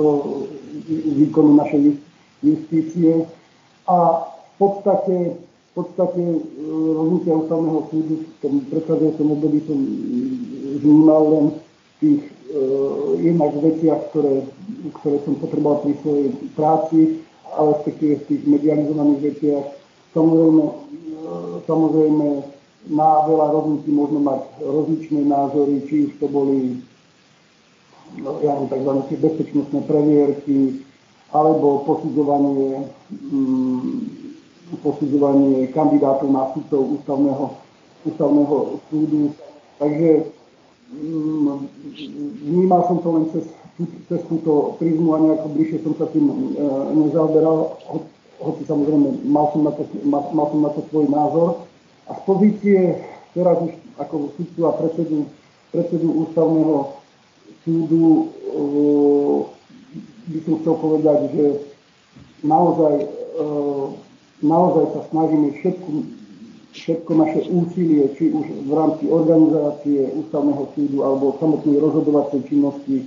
[1.22, 1.82] výkonu našej
[2.42, 3.26] justície.
[3.87, 5.38] A v podstate
[5.72, 9.78] v podstate e, rozhodnutia ústavného súdu v tom predchádzajúcom období som
[10.85, 11.46] vnímal len
[12.03, 14.51] tých uh, jednak veciach, ktoré,
[15.01, 16.99] ktoré som potreboval pri svojej práci,
[17.55, 19.65] ale respektíve v tých medializovaných veciach.
[20.11, 22.27] Samozrejme, uh, samozrejme
[22.91, 26.83] na veľa rozhodnutí môžeme mať rozličné názory, či už to boli
[28.19, 28.91] no, ja tzv.
[29.23, 30.83] bezpečnostné previerky,
[31.31, 32.91] alebo posudzovanie
[33.33, 34.05] um,
[34.81, 37.45] posudzovanie kandidátov na súdcov ústavného,
[38.09, 38.57] ústavného
[38.88, 39.37] súdu.
[39.77, 40.41] Takže mm,
[40.92, 43.46] vnímal som to len cez,
[44.09, 46.35] cez túto prízmu a nejako bližšie som sa tým e,
[46.92, 47.81] nezaoberal,
[48.42, 51.64] hoci samozrejme mal som, na to, mal, mal som na to svoj názor.
[52.11, 52.78] A z pozície
[53.33, 55.18] teraz už ako súdcu a predsedu,
[55.72, 57.00] predsedu ústavného
[57.64, 58.22] súdu e,
[60.22, 61.44] by som chcel povedať, že
[62.44, 63.07] naozaj e,
[64.42, 65.88] naozaj sa snažíme všetko,
[66.72, 73.06] všetko naše úsilie, či už v rámci organizácie ústavného súdu alebo samotnej rozhodovacej činnosti e,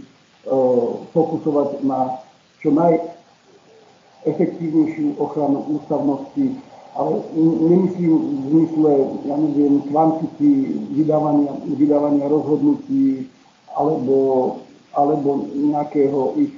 [1.11, 2.21] fokusovať na
[2.61, 6.61] čo najefektívnejšiu ochranu ústavnosti,
[6.95, 8.91] ale nemyslím v zmysle,
[9.27, 13.27] ja neviem, kvantity vydávania, vydávania rozhodnutí
[13.75, 14.15] alebo,
[14.95, 16.55] alebo nejakého ich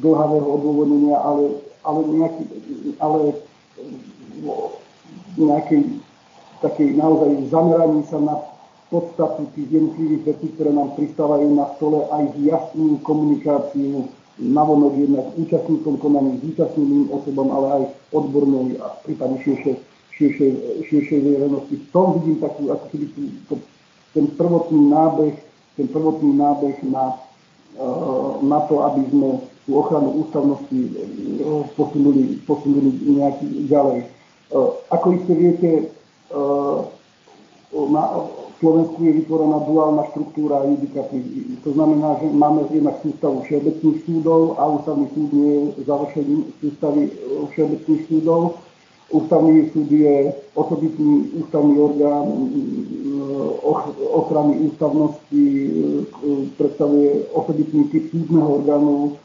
[0.00, 2.42] zdlhavého odôvodnenia, ale, ale, nejaký,
[2.98, 3.38] ale
[5.36, 6.02] nejakej
[6.62, 8.38] takej naozaj zameraní sa na
[8.92, 15.26] podstatu tých jednotlivých vecí, ktoré nám pristávajú na stole, aj s jasnú komunikáciu navonok jednak
[15.36, 19.76] účastníkom konaní, s účastným osobom, ale aj odbornej a prípadne širšej,
[20.16, 20.50] širšej,
[20.88, 21.74] širšej verejnosti.
[21.76, 23.06] V tom vidím takú, ako keby
[24.12, 25.36] ten prvotný nábeh,
[25.76, 27.16] ten prvotný nábeh na,
[27.80, 29.28] uh, na to, aby sme
[29.64, 34.04] tú ochranu ústavnosti uh, posunuli, posunuli nejaký ďalej.
[34.52, 35.70] Eh, ako iste viete,
[36.28, 36.78] eh,
[37.72, 38.04] na
[38.60, 41.56] Slovensku je vytvorená duálna štruktúra judikatúry.
[41.64, 45.52] To znamená, že máme jednak sústavu všeobecných súdov a ústavný súd je
[45.88, 47.12] završením sústavy eh,
[47.48, 48.60] všeobecných súdov.
[49.08, 52.28] Ústavný súd je osobitný ústavný orgán
[54.08, 55.44] ochrany ústavnosti,
[56.56, 59.20] predstavuje osobitný typ súdneho orgánu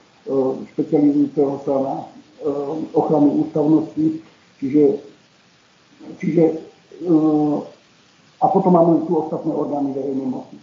[0.76, 1.96] špecializujúceho sa na
[2.92, 4.20] ochranu ústavnosti.
[4.60, 5.07] Čiže
[6.16, 6.44] Čiže,
[7.04, 7.58] eh,
[8.38, 10.58] a potom máme tu ostatné orgány verejnej moci.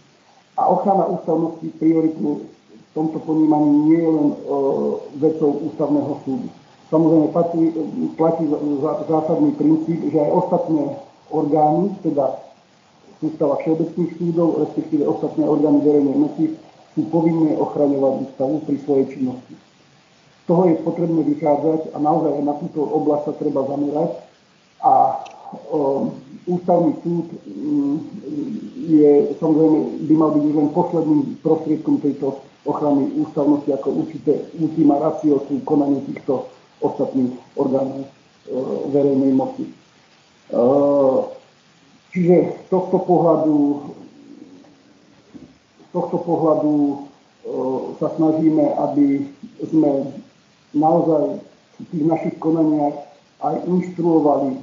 [0.55, 4.37] A ochrana ústavnosti prioritne v tomto ponímaní nie je len eh,
[5.21, 6.49] vecou ústavného súdu.
[6.85, 7.61] Samozrejme platí,
[8.13, 8.45] platí
[9.09, 10.83] zásadný princíp, že aj ostatné
[11.33, 12.45] orgány, teda
[13.17, 16.45] sústava všeobecných súdov, respektíve ostatné orgány verejnej moci,
[16.93, 19.55] sú povinné ochraňovať ústavu pri svojej činnosti.
[19.55, 24.11] Z toho je potrebné vychádzať a naozaj aj na túto oblasť sa treba zamerať
[24.79, 24.93] a
[26.45, 27.97] ústavný súd mm,
[28.85, 35.41] je, samozrejme, by mal byť len posledným prostriedkom tejto ochrany ústavnosti ako určité ultima ratio
[35.45, 36.49] sú konanie týchto
[36.81, 38.09] ostatných orgánov e,
[38.89, 39.65] verejnej moci.
[39.69, 39.73] E,
[42.13, 43.57] čiže z tohto pohľadu,
[45.81, 46.95] z tohto pohľadu e,
[48.01, 49.29] sa snažíme, aby
[49.65, 50.13] sme
[50.73, 51.41] naozaj
[51.81, 52.97] v tých našich konaniach
[53.45, 54.57] aj inštruovali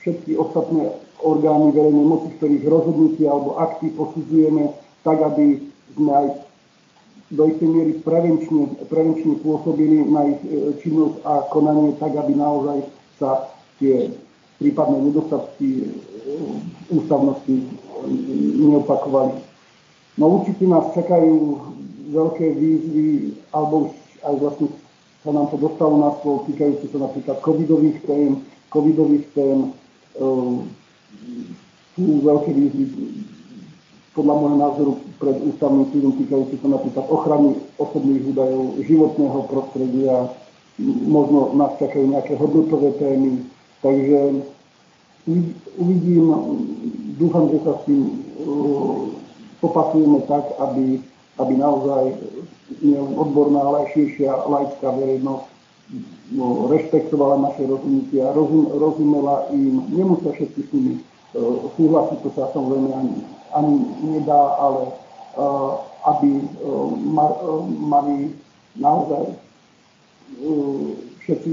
[0.00, 4.70] všetky ostatné orgány verejnej moci, ktorých rozhodnutia alebo akty posudzujeme
[5.02, 6.26] tak, aby sme aj
[7.28, 12.88] do istej miery prevenčne, prevenčne pôsobili na ich e, činnosť a konanie tak, aby naozaj
[13.20, 14.08] sa tie
[14.56, 15.84] prípadné nedostatky e,
[16.88, 17.68] ústavnosti
[18.58, 19.44] neopakovali.
[20.16, 21.60] No určite nás čakajú
[22.08, 23.92] veľké výzvy, alebo už
[24.24, 24.66] aj vlastne
[25.20, 28.40] sa nám to dostalo na stôl, týkajúce sa napríklad covidových tém,
[28.72, 29.76] covidových tém,
[30.16, 32.84] sú ehm, veľké výzvy
[34.18, 34.92] podľa môjho názoru
[35.22, 40.14] pred ústavným súdom týkajúci sa napríklad ochrany osobných údajov, životného prostredia,
[41.06, 43.46] možno nás čakajú nejaké hodnotové témy.
[43.78, 44.42] Takže
[45.78, 46.24] uvidím,
[47.14, 48.02] dúfam, že sa s tým
[48.42, 49.14] ehm,
[49.62, 50.98] popasujeme tak, aby,
[51.38, 52.18] aby naozaj
[52.82, 55.57] nielen odborná, ale aj širšia laická verejnosť
[56.32, 62.52] no, rešpektovala naše rozhodnutia, rozum, rozumela im, nemusia všetky s nimi uh, súhlasiť, to sa
[62.52, 63.16] samozrejme ani,
[63.56, 63.74] ani
[64.04, 64.92] nedá, ale
[65.36, 65.80] uh,
[66.16, 68.36] aby uh, ma, uh, mali
[68.76, 69.32] naozaj
[70.44, 70.88] uh,
[71.24, 71.50] všetci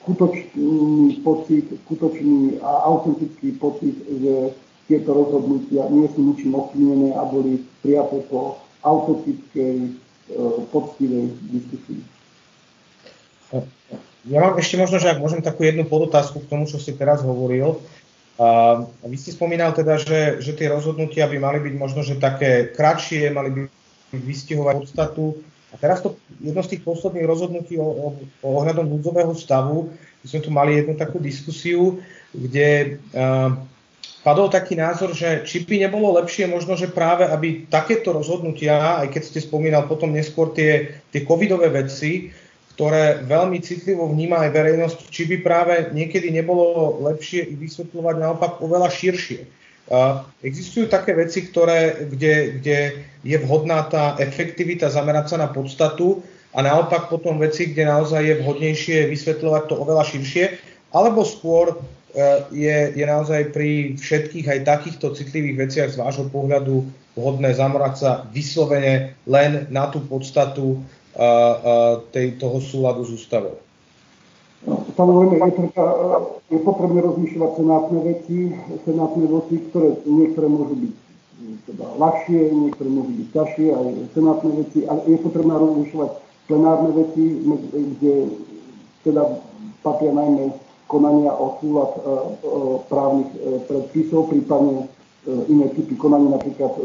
[0.00, 4.56] skutočný pocit, skutočný a autentický pocit, že
[4.88, 9.92] tieto rozhodnutia nie sú ničím ovplyvnené a boli prijaté po autentickej,
[10.72, 12.00] poctivej diskusii.
[14.28, 17.24] Ja mám ešte možno, že ak môžem takú jednu podotázku k tomu, čo si teraz
[17.24, 17.80] hovoril.
[18.40, 22.72] A vy ste spomínal teda, že, že tie rozhodnutia by mali byť možno, že také
[22.72, 23.60] kratšie, mali by
[24.16, 25.40] vystihovať podstatu.
[25.70, 28.06] A teraz to jedno z tých posledných rozhodnutí o, o,
[28.42, 32.02] o ohľadom núdzového stavu, my sme tu mali jednu takú diskusiu,
[32.36, 33.56] kde uh,
[34.20, 39.16] padol taký názor, že či by nebolo lepšie možno, že práve aby takéto rozhodnutia, aj
[39.16, 42.28] keď ste spomínal potom neskôr tie, tie covidové veci,
[42.80, 48.64] ktoré veľmi citlivo vníma aj verejnosť, či by práve niekedy nebolo lepšie ich vysvetľovať naopak
[48.64, 49.44] oveľa širšie.
[49.92, 52.78] Uh, existujú také veci, ktoré, kde, kde
[53.20, 56.24] je vhodná tá efektivita zamerať sa na podstatu
[56.56, 60.44] a naopak potom veci, kde naozaj je vhodnejšie vysvetľovať to oveľa širšie,
[60.96, 66.88] alebo skôr uh, je, je naozaj pri všetkých aj takýchto citlivých veciach z vášho pohľadu
[67.12, 70.80] vhodné zamerať sa vyslovene len na tú podstatu
[71.20, 71.72] a, a
[72.16, 73.60] tej, toho súladu s ústavou?
[74.64, 75.84] No, samozrejme, je, treba,
[76.48, 78.38] je potrebné rozmýšľať senátne veci,
[78.84, 80.94] senátne veci, ktoré niektoré môžu byť
[81.68, 86.10] teda ľahšie, niektoré môžu byť ťažšie, aj senátne veci, ale je potrebné rozmýšľať
[86.48, 87.24] plenárne veci,
[87.72, 88.14] kde
[89.04, 89.22] teda
[89.80, 90.52] patria najmä
[90.88, 91.92] konania o súlad
[92.90, 94.99] právnych e, predpisov, prípadne E,
[95.48, 96.82] iné typy konania, napríklad e,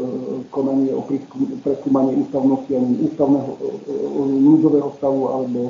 [0.50, 1.02] konanie o
[1.62, 2.72] preskúmanie ústavnosti
[3.10, 3.58] ústavného e,
[4.40, 5.60] núdzového stavu alebo,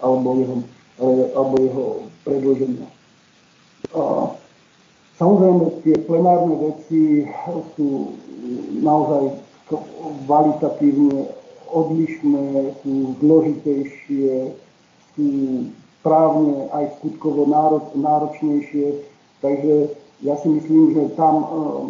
[0.00, 0.56] alebo, jeho,
[1.34, 1.84] alebo jeho
[2.24, 2.86] predloženia.
[3.96, 4.34] A
[5.18, 7.26] samozrejme, tie plenárne veci
[7.74, 8.14] sú
[8.80, 9.40] naozaj
[10.26, 11.30] kvalitatívne
[11.70, 14.54] odlišné, sú zložitejšie,
[15.14, 15.28] sú
[16.02, 17.46] právne aj skutkovo
[17.94, 19.04] náročnejšie,
[19.44, 21.46] takže ja si myslím, že tam e,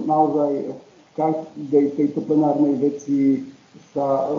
[0.06, 3.48] naozaj v každej tejto plenárnej veci
[3.90, 4.38] sa e,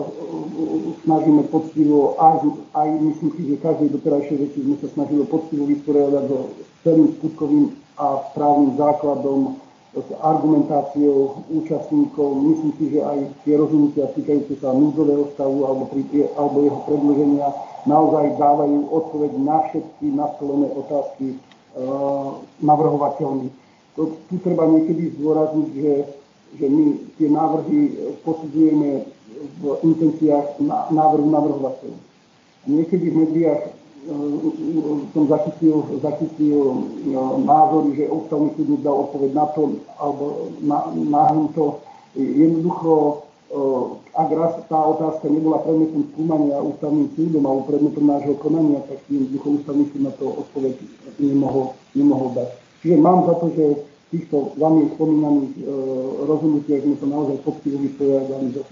[1.04, 2.40] snažíme poctivo, aj,
[2.72, 6.38] aj myslím si, že každej doterajšej veci sme sa snažili poctivo vysporiadať so
[6.82, 7.64] celým skutkovým
[8.00, 9.60] a právnym základom,
[9.92, 12.40] s argumentáciou účastníkov.
[12.40, 17.48] Myslím si, že aj tie rozhodnutia týkajúce sa núdzového stavu alebo, pri, alebo jeho predloženia
[17.84, 21.36] naozaj dávajú odpoveď na všetky nastolené otázky
[21.76, 23.52] uh, navrhovateľných.
[23.96, 25.92] To, tu treba niekedy zdôrazniť, že,
[26.56, 26.84] že my
[27.20, 27.80] tie návrhy
[28.24, 29.04] posudzujeme
[29.60, 32.00] v intenciách návrhu navrhovateľov.
[32.62, 39.46] Niekedy v médiách uh, som zachytil, zachytil uh, názory, že ústavný súd dal odpoveď na
[39.52, 39.62] to,
[39.98, 40.24] alebo
[40.62, 41.82] na, na to.
[42.12, 43.24] Jednoducho,
[44.12, 49.60] ak raz tá otázka nebola predmetom skúmania ústavným súdom alebo predmetom nášho konania, tak jednoducho
[49.60, 50.76] ústavný súd na to odpoveď
[51.16, 52.61] nemohol, nemohol dať.
[52.82, 55.62] Čiže mám za to, že v týchto vami spomínaných e,
[56.26, 58.62] rozhodnutiach sme sa naozaj poctivo vysporiadali so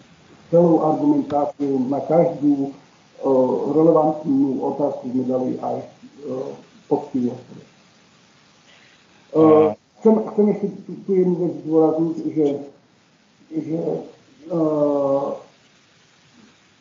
[0.51, 2.71] celou argumentáciou na každú e,
[3.71, 5.87] relevantnú otázku sme dali aj e,
[6.91, 7.39] poctivo.
[9.31, 9.43] E,
[10.03, 12.47] chcem, chcem ešte tu, tu jednu vec zdôrazniť, že,
[13.63, 13.79] že
[14.51, 14.59] e,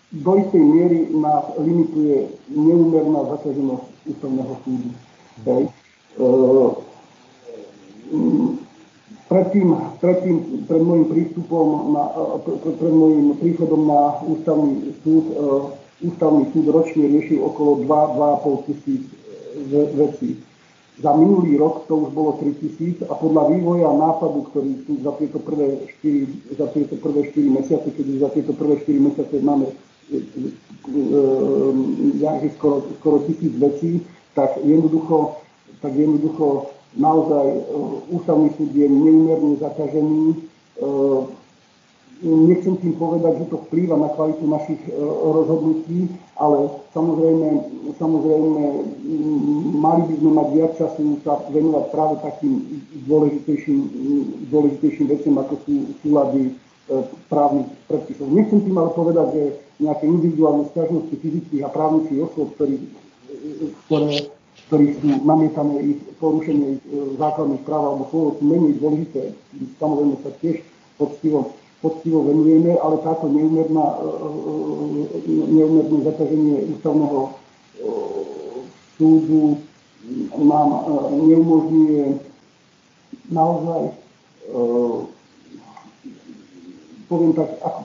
[0.10, 4.90] do istej miery nás limituje neúmerná zaťaženosť ústavného súdu.
[5.46, 5.64] Okay?
[6.18, 6.89] E,
[9.30, 9.68] predtým,
[10.02, 12.04] predtým, pred môjim prístupom, na,
[12.66, 15.34] pred môjim príchodom na ústavný súd, e,
[16.10, 19.16] ústavný súd ročne riešil okolo 2-2,5 tisíc e,
[19.94, 20.30] vecí.
[21.00, 25.16] Za minulý rok to už bolo 3 tisíc a podľa vývoja nápadu, ktorý tu za
[25.16, 29.70] tieto prvé 4, za tieto prvé 4 mesiace, keď za tieto prvé 4 mesiace máme
[30.10, 30.18] e,
[32.58, 34.02] skoro, skoro tisíc vecí,
[34.34, 35.38] tak jednoducho,
[35.86, 37.62] tak jednoducho naozaj e,
[38.10, 40.24] ústavný súd je neumerne zaťažený.
[40.34, 40.38] E,
[42.20, 44.92] nechcem tým povedať, že to vplýva na kvalitu našich e,
[45.30, 46.10] rozhodnutí,
[46.40, 47.48] ale samozrejme,
[48.00, 48.62] samozrejme
[49.78, 52.54] mali by sme mať viac času sa venovať práve takým
[53.06, 53.80] dôležitejším,
[54.50, 56.56] dôležitejším veciam, ako sú súlady
[57.30, 58.34] právnych predpisov.
[58.34, 59.44] Nechcem tým ale povedať, že
[59.78, 62.82] nejaké individuálne stiažnosti fyzických a právnických osôb, ktoré
[64.70, 69.34] ktorých sú namietané ich porušenie ich e, základných práv alebo slobod sú menej dôležité.
[69.82, 70.62] Samozrejme sa tiež
[71.02, 74.02] poctivo, poctivo venujeme, ale táto neúmerná, e,
[75.26, 77.34] e, neúmerné zaťaženie ústavného
[79.02, 79.58] súdu
[80.38, 80.70] nám
[81.16, 82.20] neumožňuje
[83.32, 83.96] naozaj,
[87.08, 87.82] poviem tak, ako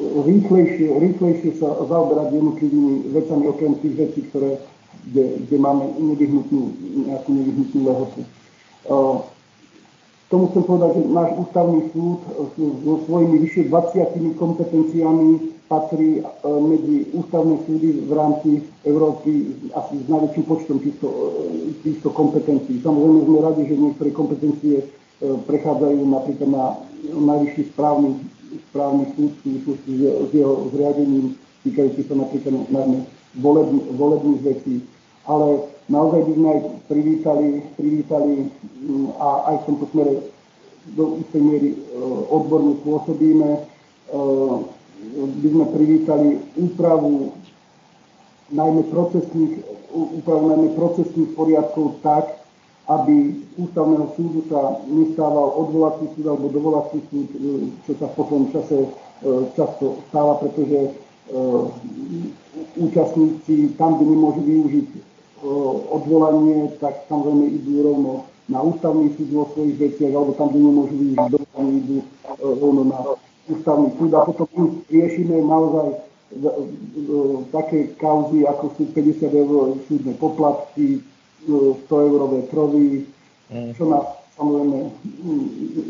[0.00, 4.60] rýchlejšie, rýchlejšie sa zaoberať jednotlivými vecami, okrem tých vecí, ktoré,
[5.08, 6.62] kde, kde máme nevyhnutnú,
[7.08, 8.20] nejakú nevyhnutnú lehotu.
[10.30, 12.20] Tomu chcem povedať, že náš ústavný súd
[12.86, 18.50] so svojimi vyššie 20 kompetenciami patrí medzi ústavné súdy v rámci
[18.86, 21.08] Európy asi s najväčším počtom týchto,
[21.82, 22.82] týchto kompetencií.
[22.82, 24.86] Samozrejme sme radi, že niektoré kompetencie
[25.22, 26.64] prechádzajú napríklad na
[27.10, 28.18] najvyšší správny
[28.70, 29.92] správny súd v súvislosti
[30.26, 33.06] s jeho zriadením, týkajúci sa napríklad najmä
[33.38, 34.74] volebných, volebných vecí.
[35.28, 36.60] Ale naozaj by sme aj
[36.90, 38.34] privítali, privítali
[38.82, 40.14] mm, a aj v tomto smere
[40.96, 41.78] do istej miery e,
[42.32, 43.60] odborne pôsobíme, e,
[45.40, 47.32] by sme privítali úpravu
[48.50, 52.40] najmä procesných, úpravu najmä procesných poriadkov tak,
[52.90, 57.38] aby ústavného súdu sa nestával odvolací súd alebo dovolací súd, e,
[57.86, 58.78] čo sa v poslednom čase
[59.52, 60.96] často stáva, pretože
[62.80, 64.88] účastníci tam, kde nemôžu využiť
[65.92, 68.12] odvolanie, tak samozrejme idú rovno
[68.50, 71.96] na ústavný súd vo svojich veciach, alebo tam, kde nemôžu využiť dovolanie, idú
[72.40, 72.98] rovno na
[73.46, 74.10] ústavný súd.
[74.16, 74.48] A potom
[74.88, 76.10] riešime naozaj
[77.50, 81.02] také kauzy, ako sú 50 eur súdne poplatky,
[81.48, 83.08] 100 eurové trovy,
[83.48, 83.72] mm.
[83.74, 84.04] čo nás
[84.36, 84.78] samozrejme
[85.24, 85.46] mm,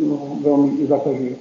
[0.07, 1.34] no, veľmi zaťažuje.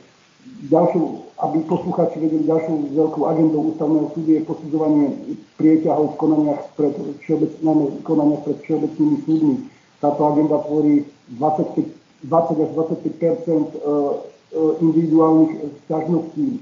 [0.68, 5.08] Ďalšou, aby poslucháči vedeli, ďalšou veľkou agendou ústavného súdu je posudzovanie
[5.56, 6.96] prieťahov v konaniach pred,
[8.04, 9.56] konaniach pred všeobecnými súdmi.
[10.04, 11.08] Táto agenda tvorí
[11.40, 13.56] 25, 20 až 25 e, e,
[14.84, 15.52] individuálnych
[15.88, 16.44] sťažností.
[16.44, 16.58] E,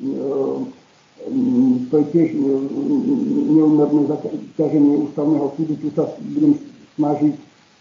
[1.89, 2.29] to je tiež
[3.49, 5.73] neumerné zaťaženie ústavného súdu.
[5.81, 6.53] Tu sa budem
[7.01, 7.33] snažiť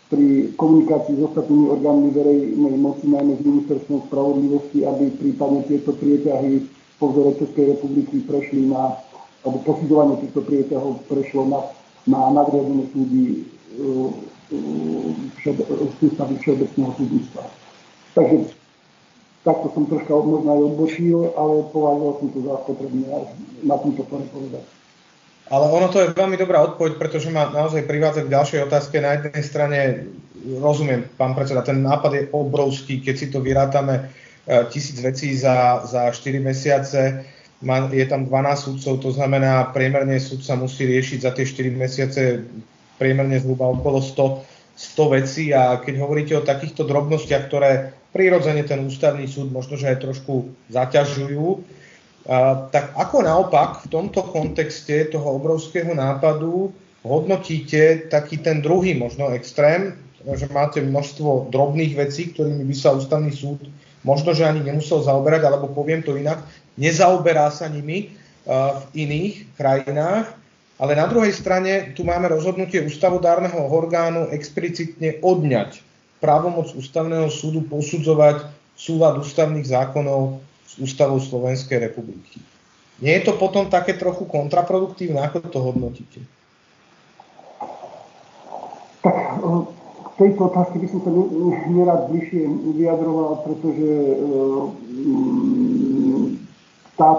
[0.08, 6.75] pri komunikácii s ostatnými orgánmi verejnej moci, najmä s ministerstvom spravodlivosti, aby prípadne tieto prieťahy
[6.96, 8.96] po vzore Českej republiky prešli na,
[9.44, 11.60] alebo posudzovanie týchto prieťahov prešlo na,
[12.08, 13.44] na nadriadené súdy
[15.98, 17.42] sústavy všeobecného súdnictva.
[18.14, 18.54] Takže
[19.42, 23.06] takto som troška možno aj odbočil, ale považoval som to za potrebné
[23.66, 24.64] na tomto povedať.
[25.46, 28.98] Ale ono to je veľmi dobrá odpoveď, pretože ma naozaj privádza k ďalšej otázke.
[28.98, 29.78] Na jednej strane
[30.42, 34.04] rozumiem, pán predseda, ten nápad je obrovský, keď si to vyrátame e,
[34.70, 37.24] tisíc vecí za, za 4 mesiace,
[37.90, 42.20] je tam 12 súdcov, to znamená, priemerne súdca musí riešiť za tie 4 mesiace
[43.00, 45.44] priemerne zhruba okolo 100, 100 vecí.
[45.56, 50.52] A keď hovoríte o takýchto drobnostiach, ktoré prirodzene ten ústavný súd možno, že aj trošku
[50.72, 51.64] zaťažujú,
[52.74, 56.74] tak ako naopak v tomto kontexte toho obrovského nápadu
[57.06, 59.94] hodnotíte taký ten druhý možno extrém,
[60.26, 63.70] že máte množstvo drobných vecí, ktorými by sa ústavný súd
[64.06, 66.40] možno, že ani nemusel zaoberať, alebo poviem to inak,
[66.78, 68.14] nezaoberá sa nimi
[68.46, 70.30] v iných krajinách,
[70.78, 75.82] ale na druhej strane tu máme rozhodnutie ústavodárneho orgánu explicitne odňať
[76.22, 78.46] právomoc ústavného súdu posudzovať
[78.78, 80.38] súlad ústavných zákonov
[80.78, 82.38] ústavou Slovenskej republiky.
[83.00, 85.20] Nie je to potom také trochu kontraproduktívne?
[85.20, 86.20] Ako to hodnotíte?
[90.16, 91.10] Tejto otázke by som sa
[91.68, 93.88] nerad bližšie vyjadroval, pretože
[96.96, 97.10] tá,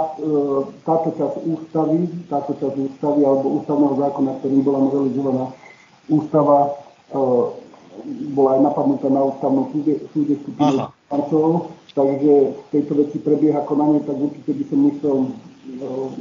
[0.81, 5.45] táto časť ústavy, táto časť ústavy alebo ústavného zákona, ktorým bola novelizovaná
[6.09, 6.73] ústava,
[8.33, 10.89] bola aj napadnutá na ústavnom súde, súde skupinou
[11.97, 15.29] takže v tejto veci prebieha konanie, tak určite by som nechcel e,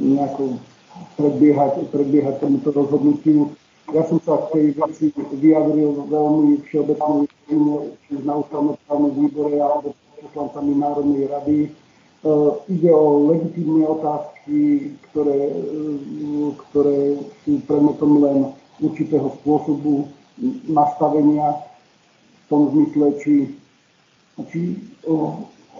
[0.01, 0.43] nejako
[1.21, 3.53] predbiehať, predbiehať tomuto rozhodnutiu.
[3.95, 10.75] Ja som sa v tej veci vyjadril veľmi všeobecne, či na ústavnoprávnom výbore alebo poslancami
[10.75, 11.57] Národnej rady.
[11.65, 11.69] E,
[12.67, 17.15] ide o legitímne otázky, ktoré, e, ktoré
[17.47, 18.37] sú predmetom len
[18.83, 20.11] určitého spôsobu
[20.67, 23.35] nastavenia v tom zmysle, či,
[24.51, 24.61] či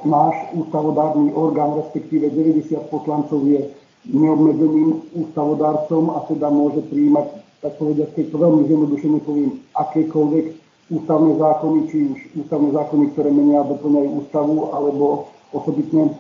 [0.08, 3.68] náš ústavodárny orgán, respektíve 90 poslancov je
[4.08, 10.46] neobmedzeným ústavodárcom a teda môže prijímať, tak povediať, keď to veľmi zjednodušene poviem, akékoľvek
[10.88, 15.06] ústavné zákony, či už ústavné zákony, ktoré menia a doplňajú ústavu, alebo
[15.52, 16.16] osobitne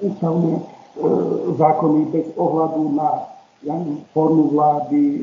[0.00, 0.62] ústavné e,
[1.58, 3.76] zákony bez ohľadu na ja
[4.16, 5.22] formu vlády, e,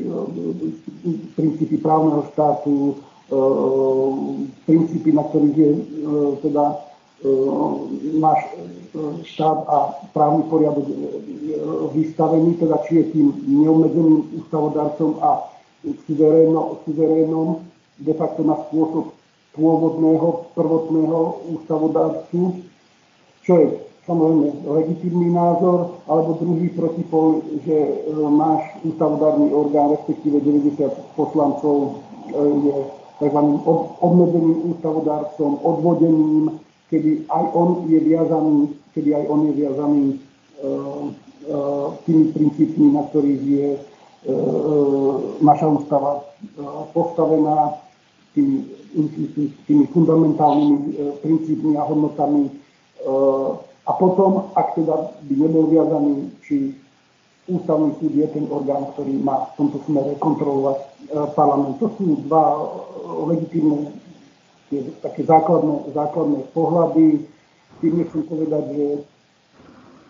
[1.34, 3.38] princípy právneho štátu, e,
[4.62, 5.82] princípy, na ktorých je e,
[6.46, 6.87] teda
[8.18, 8.58] náš e,
[9.26, 9.78] štát a
[10.14, 10.94] právny poriadok e,
[11.98, 15.50] vystavený, teda či je tým neobmedzeným ústavodarcom a
[16.06, 17.66] suverénom
[17.98, 19.18] de facto na spôsob
[19.58, 21.18] pôvodného, prvotného
[21.58, 22.62] ústavodárcu,
[23.42, 23.66] čo je
[24.06, 31.98] samozrejme legitimný názor, alebo druhý protipol, že e, náš ústavodárny orgán, respektíve 90 poslancov
[32.30, 32.76] e, je
[33.18, 33.40] tzv.
[33.98, 38.56] obmedzeným ústavodárcom, odvodeným, kedy aj on je viazaný,
[38.92, 40.18] kedy aj on je viazaný e,
[42.04, 43.68] tými princípmi, na ktorých je
[45.40, 46.26] naša ústava
[46.92, 47.78] postavená,
[48.34, 48.66] tými,
[49.64, 50.78] tými fundamentálnymi
[51.22, 52.50] princípmi a hodnotami
[53.88, 56.76] a potom, ak teda by nebol viazaný, či
[57.48, 60.86] ústavný súd je ten orgán, ktorý má v tomto smere kontrolovať e,
[61.32, 61.80] parlament.
[61.80, 62.60] To sú dva e,
[64.68, 67.24] legitímne také základné, základné pohľady.
[67.80, 68.86] Tým nechcem povedať, že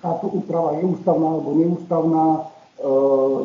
[0.02, 2.24] táto úprava je ústavná alebo neústavná.
[2.78, 2.90] E,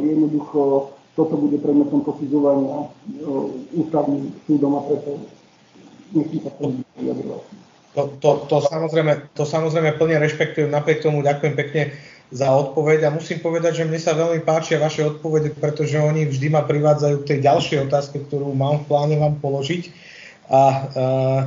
[0.09, 2.89] jednoducho toto bude predmetom posudzovania
[3.77, 5.21] ústavným súdom a preto
[6.17, 7.43] nechcem sa to vyjadrovať.
[7.93, 11.93] To, to, to, samozrejme, to samozrejme plne rešpektujem, napriek tomu ďakujem pekne
[12.33, 16.49] za odpoveď a musím povedať, že mne sa veľmi páčia vaše odpovede, pretože oni vždy
[16.49, 19.93] ma privádzajú k tej ďalšej otázke, ktorú mám v pláne vám položiť.
[20.53, 21.41] A uh,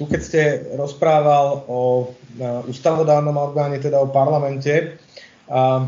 [0.00, 0.42] tu keď ste
[0.80, 4.96] rozprával o uh, ústavodárnom orgáne, teda o parlamente
[5.46, 5.86] a,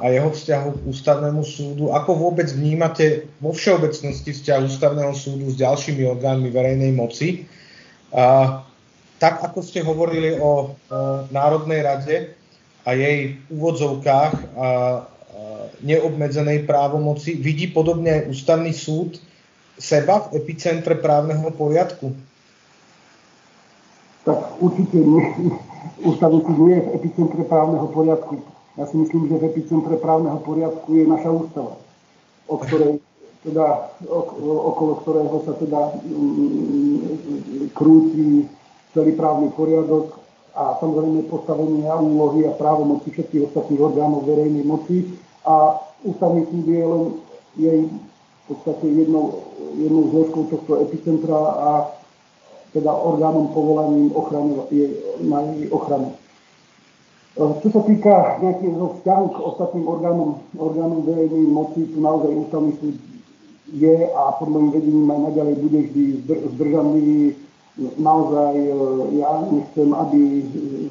[0.00, 5.60] a jeho vzťahu k ústavnému súdu, ako vôbec vnímate vo všeobecnosti vzťah ústavného súdu s
[5.60, 7.44] ďalšími orgánmi verejnej moci?
[8.16, 8.64] A,
[9.20, 10.54] tak ako ste hovorili o, o
[11.28, 12.16] Národnej rade
[12.88, 14.68] a jej úvodzovkách a
[15.84, 19.20] neobmedzenej právomoci, vidí podobne aj ústavný súd
[19.76, 22.12] seba v epicentre právneho poriadku?
[24.26, 25.22] Tak určite nie.
[26.02, 28.42] Ústavný súd nie je v epicentre právneho poriadku.
[28.76, 31.80] Ja si myslím, že v epicentre právneho poriadku je naša ústava,
[32.50, 33.00] o ktorej
[33.46, 35.80] teda, okolo ktorého sa teda
[37.78, 38.50] krúti
[38.90, 40.18] celý právny poriadok
[40.56, 45.14] a samozrejme postavenie a úlohy a právomoci všetkých ostatných orgánov verejnej moci
[45.46, 47.04] a ústavný súd je len
[47.60, 47.80] jej
[48.48, 49.42] podstate jednou,
[49.74, 51.70] jednou zložkou tohto epicentra a
[52.72, 54.86] teda orgánom povolaním ochrany, je,
[55.24, 56.12] na jej ochranu.
[56.12, 62.72] E, čo sa týka nejakého vzťahu k ostatným orgánom, orgánom verejnej moci, tu naozaj ústavný
[62.78, 62.96] súd
[63.74, 66.02] je a pod môjim vedením aj naďalej bude vždy
[66.54, 67.45] zdržanlivý
[67.76, 68.72] naozaj e,
[69.20, 70.20] ja nechcem, aby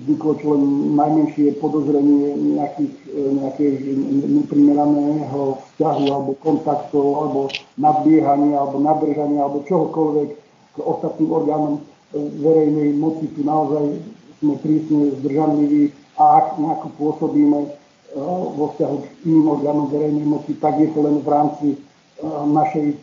[0.06, 3.76] vzniklo čo len najmenšie podozrenie nejakých, e, nejakého
[4.30, 7.42] neprimeraného vzťahu alebo kontaktov alebo
[7.82, 10.30] nadbiehania alebo nadržania alebo čohokoľvek
[10.74, 11.82] k ostatným orgánom e,
[12.46, 13.34] verejnej moci.
[13.34, 13.98] Tu naozaj
[14.38, 15.90] sme prísne zdržanliví
[16.22, 17.60] a ak nejako pôsobíme
[18.56, 21.68] vo vzťahu k iným orgánom verejnej moci, tak je to len v rámci
[22.48, 22.96] našej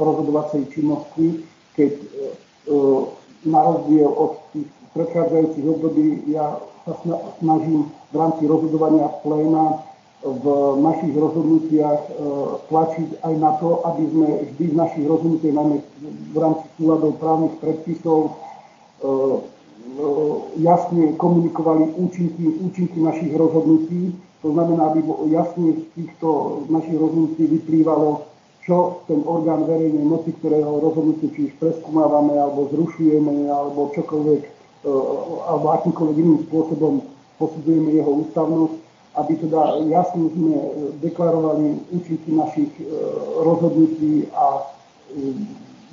[0.00, 1.44] rozhodovacej činnosti,
[1.76, 1.92] keď
[3.48, 6.94] na rozdiel od tých predchádzajúcich období ja sa
[7.38, 9.84] snažím v rámci rozhodovania pléna
[10.18, 10.44] v
[10.82, 12.12] našich rozhodnutiach e,
[12.66, 15.76] tlačiť aj na to, aby sme vždy v našich rozhodnutiach, najmä
[16.34, 18.30] v rámci súladov právnych predpisov, e,
[19.06, 19.14] e,
[20.58, 24.18] jasne komunikovali účinky, účinky našich rozhodnutí.
[24.42, 28.26] To znamená, aby jasne z týchto našich rozhodnutí vyplývalo,
[28.68, 34.90] čo ten orgán verejnej moci, ktorého rozhodnutie či už preskúmávame, alebo zrušujeme, alebo čokoľvek, e,
[35.48, 37.00] alebo akýmkoľvek iným spôsobom
[37.40, 38.76] posudzujeme jeho ústavnosť,
[39.16, 40.54] aby teda jasne sme
[41.00, 42.84] deklarovali účinky našich e,
[43.40, 44.62] rozhodnutí a e,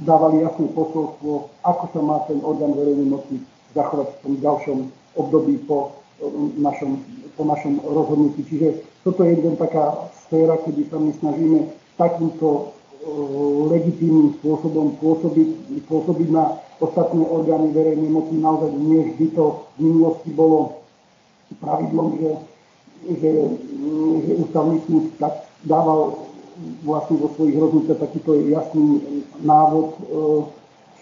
[0.03, 3.39] dávali jasné posolstvo, ako sa má ten orgán verejnej moci
[3.71, 4.77] zachovať v tom ďalšom
[5.15, 5.95] období po
[6.59, 6.99] našom,
[7.39, 8.43] po našom rozhodnutí.
[8.43, 12.75] Čiže toto je jeden taká sféra, kedy sa my snažíme takýmto
[13.69, 15.49] legitímnym spôsobom pôsobiť,
[15.85, 18.33] pôsobiť na ostatné orgány verejnej moci.
[18.41, 20.81] Naozaj nie vždy to v minulosti bolo
[21.61, 22.31] pravidlom, že,
[23.21, 23.31] že,
[24.25, 26.17] že ústavný súd tak dával
[26.81, 28.87] vlastne vo svojich rozhodnutiach takýto jasný
[29.43, 30.01] návod, e,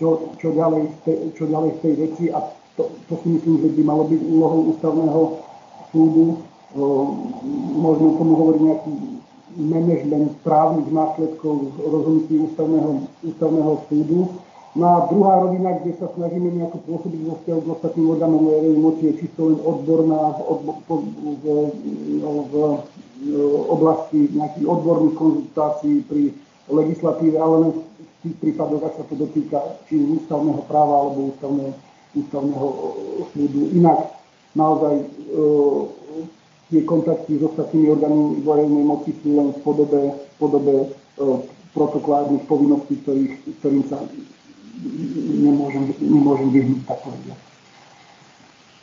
[0.02, 0.90] čo, čo, ďalej,
[1.38, 2.42] čo ďalej v tej veci a
[2.74, 5.22] to, to si myslím, že by malo byť úlohou ústavného
[5.94, 6.26] súdu.
[6.26, 6.36] E,
[7.78, 8.94] Môžeme tomu hovoriť nejaký
[9.58, 14.20] management právnych následkov rozhodnutí ústavného, ústavného súdu.
[14.74, 18.80] No a druhá rovina, kde sa snažíme nejako pôsobiť vo vzťahu k ostatným orgánom verejnej
[18.82, 21.46] moci, je čisto len odborná v, odbo- v,
[22.18, 22.54] no, v,
[23.22, 23.34] v
[23.70, 26.34] oblasti nejakých odborných konzultácií pri
[26.74, 27.82] legislatíve, ale len v
[28.26, 31.72] tých prípadoch, ak sa to dotýka či ústavného práva alebo ústavného,
[32.18, 32.68] ústavného
[33.30, 33.70] súdu.
[33.78, 34.10] Inak
[34.58, 35.06] naozaj e,
[36.72, 40.88] tie kontakty s ostatnými orgánmi verejnej moci sú len v podobe, v podobe e,
[41.74, 43.98] protokolárnych povinností, ktorých, ktorým sa
[45.44, 47.02] nemôžem, nemôžem vyhnúť, tak.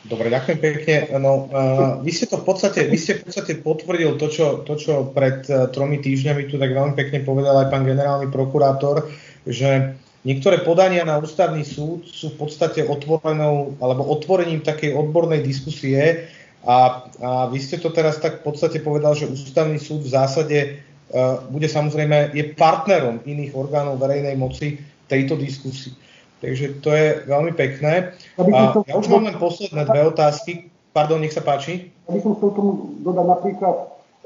[0.00, 0.96] Dobre, ďakujem pekne.
[1.20, 4.80] No, uh, vy ste to v podstate, vy ste v podstate potvrdil to čo, to,
[4.80, 9.12] čo pred uh, tromi týždňami tu tak veľmi pekne povedal aj pán generálny prokurátor,
[9.44, 9.92] že
[10.24, 16.24] niektoré podania na ústavný súd sú v podstate otvorenou alebo otvorením takej odbornej diskusie
[16.60, 20.58] a, a vy ste to teraz tak v podstate povedal, že ústavný súd v zásade
[20.76, 24.76] uh, bude samozrejme, je partnerom iných orgánov verejnej moci
[25.08, 25.96] tejto diskusii.
[26.40, 28.12] Takže to je veľmi pekné.
[28.40, 28.40] A
[28.84, 30.72] ja už mám len posledné dve otázky.
[30.92, 31.92] Pardon, nech sa páči.
[32.08, 33.76] Ja by som chcel tomu dodať napríklad,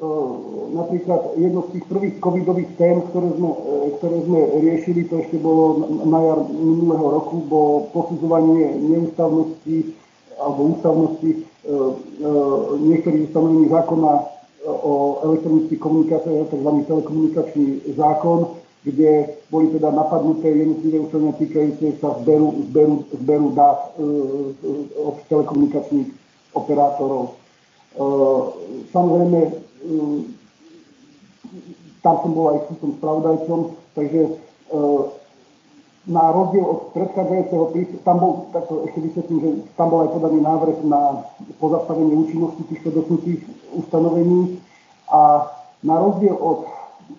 [0.03, 0.31] uh,
[0.75, 5.39] napríklad jedno z tých prvých covidových tém, ktoré sme, uh, ktoré sme riešili, to ešte
[5.39, 9.95] bolo na jar minulého roku, bolo posudzovanie neústavnosti
[10.35, 11.54] alebo ústavnosti
[12.81, 14.13] niektorých ustanovení zákona
[14.69, 16.71] o elektronických komunikáciách, tzv.
[16.89, 24.05] telekomunikačný zákon, kde boli teda napadnuté jednotlivé účelne týkajúce sa zberu, zberu, zberu dát e,
[24.05, 24.09] e,
[25.01, 26.09] od telekomunikačných
[26.53, 27.33] operátorov.
[27.33, 28.05] E,
[28.93, 29.51] samozrejme, e,
[32.05, 33.61] tam som bol aj som spravodajcom,
[33.97, 34.33] takže e,
[36.05, 39.51] na rozdiel od predchádzajúceho prístupu, tam bol, takto ešte vysvetlím, že
[39.81, 41.25] tam bol aj podaný návrh na
[41.57, 43.41] pozastavenie účinnosti týchto dotknutých
[43.73, 44.61] ustanovení.
[45.09, 45.49] A
[45.81, 46.69] na rozdiel od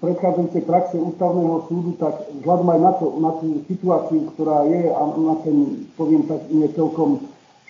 [0.01, 5.01] predchádzajúcej praxe ústavného súdu, tak vzhľadom aj na, to, na tú situáciu, ktorá je a
[5.17, 5.57] na ten,
[5.97, 7.25] poviem tak, nie celkom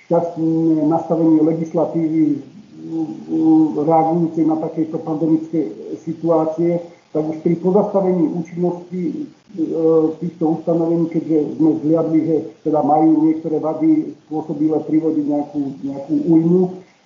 [0.08, 2.44] šťastné nastavenie legislatívy
[3.76, 5.72] reagujúcej na takéto pandemické
[6.06, 6.84] situácie,
[7.16, 9.32] tak už pri pozastavení účinnosti
[10.20, 12.36] týchto ustanovení, keďže sme zliadli, že
[12.68, 16.64] teda majú niektoré vady spôsobile privodiť nejakú, nejakú újmu,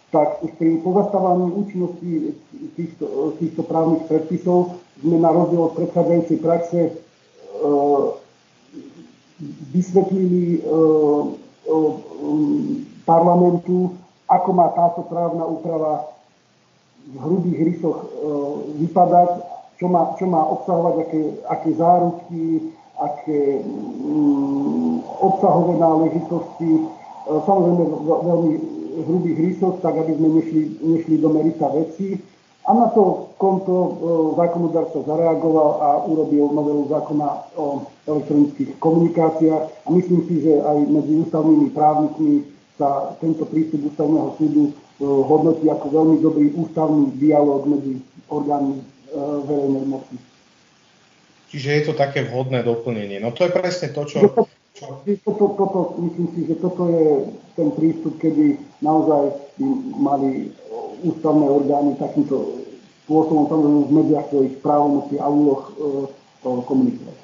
[0.09, 2.33] tak už pri pozastavení účinnosti
[2.73, 6.91] týchto, týchto právnych predpisov sme na rozdiel od predchádzajúcej praxe e,
[9.69, 11.75] vysvetlili e, e,
[13.05, 13.93] parlamentu,
[14.25, 16.09] ako má táto právna úprava
[17.09, 18.05] v hrubých rysoch
[18.77, 19.29] vypadať,
[19.80, 22.43] čo má, čo má obsahovať, aké, aké záruky,
[22.99, 26.84] aké um, obsahové náležitosti,
[27.47, 28.53] samozrejme veľmi
[29.05, 32.19] hrubých rysoch, tak aby sme nešli, nešli do merita veci.
[32.69, 33.89] A na to konto e,
[34.38, 39.63] zákonodárca zareagoval a urobil novelu zákona o elektronických komunikáciách.
[39.65, 42.45] A myslím si, že aj medzi ústavnými právnikmi
[42.77, 44.71] sa tento prístup ústavného súdu e,
[45.01, 48.84] hodnotí ako veľmi dobrý ústavný dialog medzi orgánmi e,
[49.18, 50.16] verejnej moci.
[51.49, 53.18] Čiže je to také vhodné doplnenie.
[53.18, 54.20] No to je presne to, čo...
[54.78, 55.01] Čo?
[55.28, 59.66] Toto, toto, myslím si, že toto je ten prístup, kedy naozaj by
[59.99, 60.55] mali
[61.03, 62.64] ústavné orgány takýmto
[63.10, 65.99] spôsobom samozrejme v mediách svojich právomocí a úloh e,
[66.45, 67.18] komunikovať.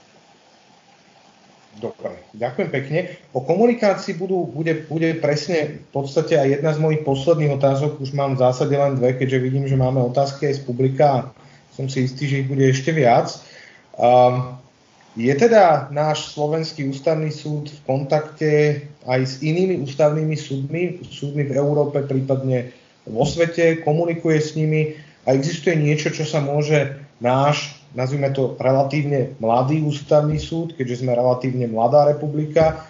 [1.76, 3.00] Dobre, ďakujem pekne.
[3.36, 8.00] O komunikácii budú, bude, bude presne v podstate aj jedna z mojich posledných otázok.
[8.00, 11.36] Už mám v zásade len dve, keďže vidím, že máme otázky aj z publika
[11.76, 13.36] som si istý, že ich bude ešte viac.
[14.00, 14.56] Um,
[15.16, 18.52] je teda náš slovenský ústavný súd v kontakte
[19.08, 22.76] aj s inými ústavnými súdmi, súdmi v Európe, prípadne
[23.08, 29.32] vo svete, komunikuje s nimi a existuje niečo, čo sa môže náš, nazvime to relatívne
[29.40, 32.84] mladý ústavný súd, keďže sme relatívne mladá republika,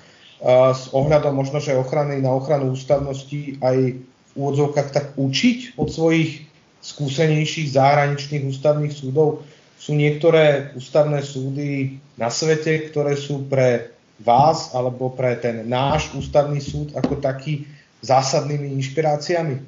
[0.45, 6.44] s ohľadom možno, že ochrany na ochranu ústavnosti aj v úvodzovkách tak učiť od svojich
[6.85, 9.41] skúsenejších zahraničných ústavných súdov.
[9.81, 16.61] Sú niektoré ústavné súdy na svete, ktoré sú pre vás alebo pre ten náš ústavný
[16.61, 17.65] súd ako taký
[18.05, 19.59] zásadnými inšpiráciami?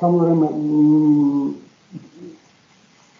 [0.00, 1.46] Samozrejme, mm,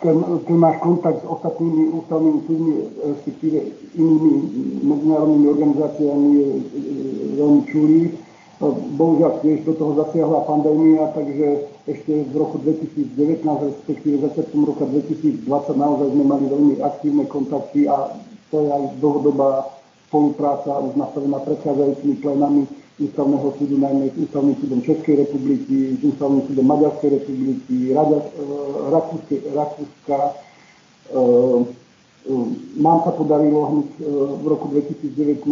[0.02, 3.58] ten, ten náš kontakt s ostatnými ústavnými súdmi, respektíve
[3.96, 4.32] inými
[4.84, 6.48] medzinárodnými organizáciami je
[7.38, 8.00] veľmi čulý.
[8.62, 15.42] Bohužiaľ tiež do toho zasiahla pandémia, takže ešte v roku 2019, respektíve začiatkom roka 2020
[15.74, 18.14] naozaj sme mali veľmi aktívne kontakty a
[18.54, 19.74] to je aj dlhodobá
[20.06, 22.62] spolupráca už nastavená predchádzajúcimi plénami
[22.94, 28.28] ústavného súdu, najmä s ústavným súdom Českej republiky, s ústavným súdom Maďarskej republiky, Rada, e,
[28.94, 30.18] Rakúske, Rakúska.
[30.30, 30.34] E,
[31.10, 32.34] e,
[32.78, 33.88] nám sa podarilo hneď
[34.38, 35.42] v roku 2019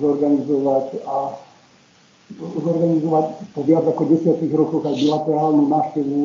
[0.00, 1.36] zorganizovať a
[2.34, 6.20] zorganizovať po viac ako desiatých rokoch aj bilaterálnu návštevu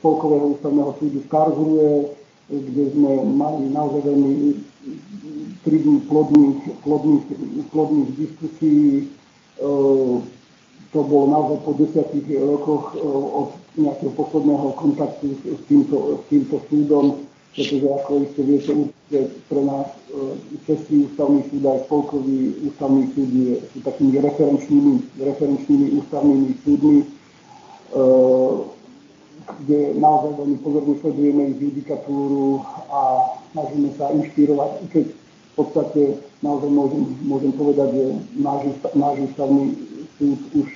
[0.00, 1.90] Spolkového ústavného súdu v Karlsruhe,
[2.48, 4.32] kde sme mali naozaj veľmi
[5.62, 7.24] tri dní plodných, plodných,
[7.70, 9.08] plodných diskusí,
[10.92, 17.04] to bolo naozaj po desiatich rokoch od nejakého posledného kontaktu s týmto, s týmto súdom,
[17.54, 18.72] pretože ako iste viete,
[19.12, 19.86] určite pre nás
[20.66, 26.98] Český ústavný súd aj Spolkový ústavný súd je, sú takými referenčnými, referenčnými ústavnými súdmi,
[29.52, 33.00] kde naozaj veľmi pozorne sledujeme ich judikatúru a
[33.52, 36.02] snažíme sa inšpirovať, keď v podstate
[36.40, 38.04] naozaj môžem, môžem povedať, že
[38.40, 39.76] náš, náš ústavný
[40.16, 40.68] súd už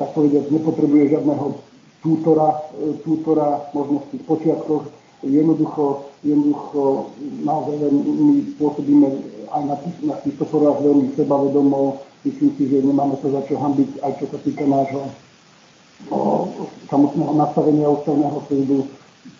[0.00, 1.60] tak povedať, nepotrebuje žiadneho
[2.00, 2.64] tútora,
[3.04, 4.88] tútora možno v počiatkoch.
[5.20, 7.12] Jednoducho, jednoducho
[7.44, 9.08] naozaj my pôsobíme
[9.50, 12.04] aj na, tých, na týchto forách veľmi sebavedomo.
[12.20, 15.08] Myslím si, že nemáme sa za čo hambiť, aj čo sa týka nášho
[16.12, 16.18] o,
[16.92, 18.78] samotného nastavenia ústavného súdu,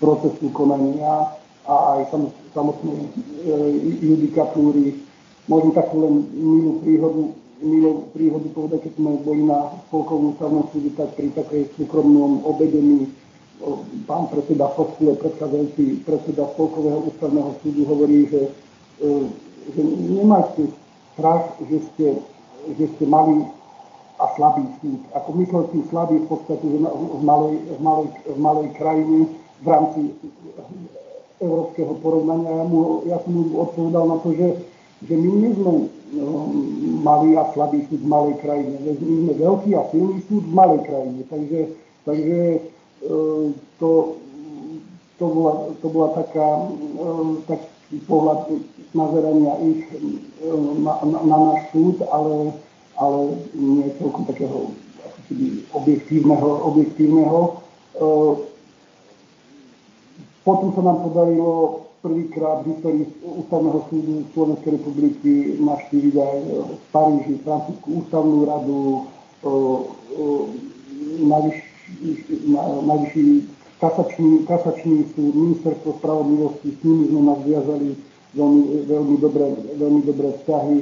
[0.00, 1.36] procesu konania
[1.68, 2.16] a aj
[2.56, 2.98] samotnej
[3.44, 3.56] e,
[4.00, 4.96] judikatúry.
[5.44, 7.22] Môžem takú len milú príhodu
[7.60, 13.12] milú príhodu povedať, keď sme boli na spolkovom ústavnom súde, tak pri takej súkromnom obedení
[14.08, 18.42] pán predseda Foskule, predchádzajúci predseda spolkového ústavného súdu hovorí, že,
[19.04, 19.08] e,
[19.76, 20.72] že nemajte
[21.14, 22.06] strach, že ste,
[22.76, 23.44] že ste mali
[24.20, 25.00] a slabý súd.
[25.16, 29.18] Ako myslel tým slabý v podstate v, malej, v, malej, v malej krajine
[29.60, 30.00] v rámci
[31.40, 32.52] európskeho porovnania.
[32.52, 34.48] Ja, mu, ja som mu odpovedal na to, že,
[35.08, 35.72] že my nie sme
[36.10, 36.50] No,
[37.06, 38.82] malý a slabý súd v malej krajine.
[38.82, 41.22] My sme veľký a silný súd v malej krajine.
[41.30, 41.60] Takže,
[42.02, 42.38] takže
[43.00, 44.16] to,
[45.18, 47.16] to, bola, to bola taká, e,
[47.48, 48.52] taký pohľad
[48.92, 49.98] nazerania ich e,
[50.84, 52.52] na, na, na náš súd, ale,
[53.00, 53.18] ale
[53.56, 54.76] nie celkom takého
[55.72, 57.62] objektívneho, objektívneho.
[60.42, 66.36] Potom sa nám podarilo prvýkrát v histórii Ústavného súdu Slovenskej republiky navštíviť aj
[66.66, 68.80] v Paríži francúzsku ústavnú radu,
[71.20, 71.69] najvyšší
[73.80, 77.96] kasačný, kasačný súd, ministerstvo spravodlivosti, s nimi sme nás viazali
[78.36, 79.46] veľmi, veľmi, dobré,
[79.80, 80.76] veľmi dobré vzťahy.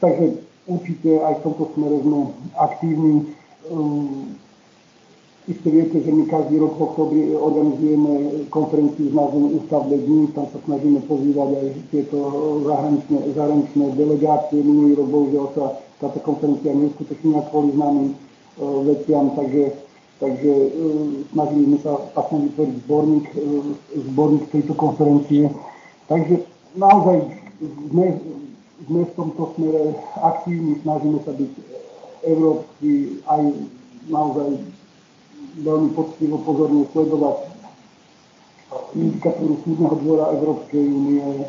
[0.00, 0.26] Takže
[0.66, 2.20] určite aj v tomto smere sme
[2.58, 3.14] aktívni.
[5.48, 10.46] Isto viete, že my každý rok v oktobri organizujeme konferenciu s názvom Ústavné dní, tam
[10.52, 12.18] sa snažíme pozývať aj tieto
[12.70, 14.62] zahraničné, zahraničné delegácie.
[14.62, 15.64] Minulý rok bohužiaľ sa
[15.98, 18.16] táto konferencia neuskutočnila kvôli známym e,
[18.94, 19.74] veciam, takže,
[20.20, 20.68] takže e,
[21.32, 23.40] snažili sme sa aspoň vytvoriť zborník, e,
[24.12, 25.48] zborník tejto konferencie.
[26.06, 26.44] Takže
[26.76, 27.18] naozaj
[27.88, 28.06] sme,
[28.84, 31.52] sme v tomto smere aktívni, snažíme sa byť
[32.20, 33.42] európsky aj
[34.12, 34.48] naozaj
[35.64, 37.36] veľmi poctivo pozorne sledovať
[38.94, 41.46] judikatúru Súdneho dvora Európskej únie, e,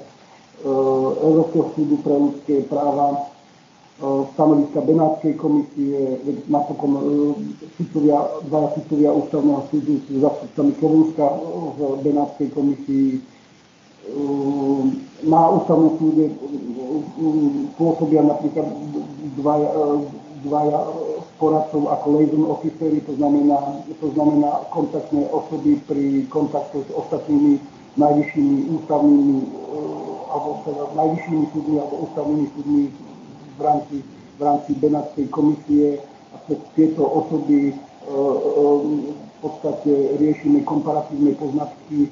[1.21, 3.19] Európskeho súdu pre ľudské práva, e,
[4.33, 6.17] stanoviska Benátskej komisie,
[6.49, 7.01] napokon e,
[7.77, 8.17] sudcovia,
[8.49, 11.25] dvaja sudcovia ústavného súdu sú zastupcami Slovenska
[11.77, 13.09] v Benátskej komisii.
[15.29, 16.33] Na ústavnom súde
[17.77, 18.65] pôsobia napríklad
[19.37, 19.69] dvaja,
[20.41, 20.79] dvaja
[21.37, 27.61] poradcov ako liaison officery, to znamená, to znamená kontaktné osoby pri kontakte s ostatnými
[28.01, 29.37] najvyššími ústavnými
[30.31, 32.83] alebo teda najvyššími súdmi alebo ústavnými súdmi
[33.61, 33.97] v rámci,
[34.37, 36.01] v rámci Benátskej komisie
[36.33, 38.77] a cez tieto osoby eh, eh,
[39.13, 42.09] v podstate riešime komparatívne poznatky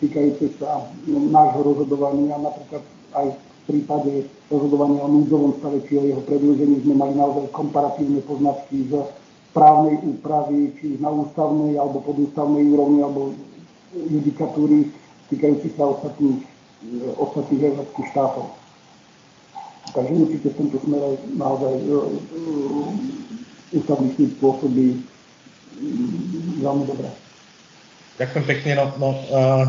[0.00, 2.82] týkajúce sa nášho rozhodovania, napríklad
[3.16, 3.26] aj
[3.68, 9.04] prípade rozhodovania o núdzovom stave či o jeho predĺžení sme mali naozaj komparatívne poznatky z
[9.52, 13.36] právnej úpravy, či na ústavnej alebo podústavnej úrovni, alebo
[13.92, 14.88] judikatúry
[15.28, 16.40] týkajúcich sa ostatných,
[17.20, 18.46] ostatných európskych štátov.
[19.94, 21.96] Takže určite v tomto smere naozaj e, e,
[23.78, 24.86] ústavný súd pôsobí
[26.60, 27.08] veľmi dobre.
[28.18, 28.72] Ďakujem pekne.
[28.74, 29.64] No, no, uh,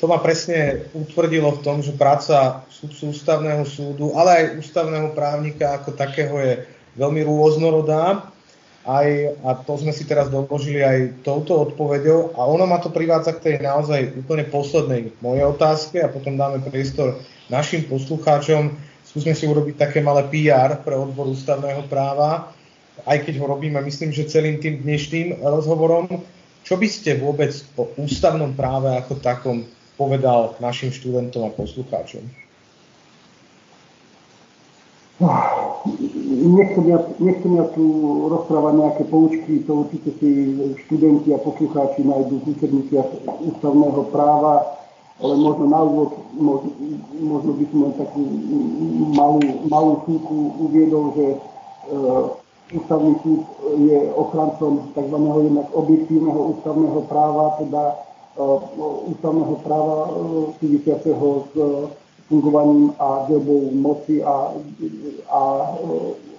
[0.00, 5.76] to ma presne utvrdilo v tom, že práca súdcu ústavného súdu, ale aj ústavného právnika
[5.76, 6.64] ako takého je
[6.96, 8.24] veľmi rôznorodá.
[8.80, 9.08] Aj,
[9.44, 13.44] a to sme si teraz doložili aj touto odpoveďou a ono ma to privádza k
[13.44, 17.20] tej naozaj úplne poslednej mojej otázke a potom dáme priestor
[17.52, 18.72] našim poslucháčom.
[19.10, 22.54] Skúsme si urobiť také malé PR pre odbor ústavného práva,
[23.02, 26.06] aj keď ho robíme, myslím, že celým tým dnešným rozhovorom.
[26.62, 29.66] Čo by ste vôbec o ústavnom práve ako takom
[29.98, 32.22] povedal našim študentom a poslucháčom?
[36.30, 37.84] Nechcem ja, nechcem ja tu
[38.30, 40.54] rozprávať nejaké poučky, to určite si
[40.86, 44.79] študenti a poslucháči nájdú v učebniciach ústavného práva,
[45.20, 46.70] ale možno na úvod, možno,
[47.20, 48.22] možno by som takú
[49.12, 51.38] malú, malú súku uviedol, že e,
[52.80, 53.42] ústavný súd
[53.84, 55.16] je ochrancom tzv.
[55.18, 57.82] jednak objektívneho ústavného práva, teda
[59.10, 59.96] ústavného práva
[60.62, 61.52] súvisiaceho s
[62.30, 64.54] fungovaním a dielbou moci a,
[65.28, 65.40] a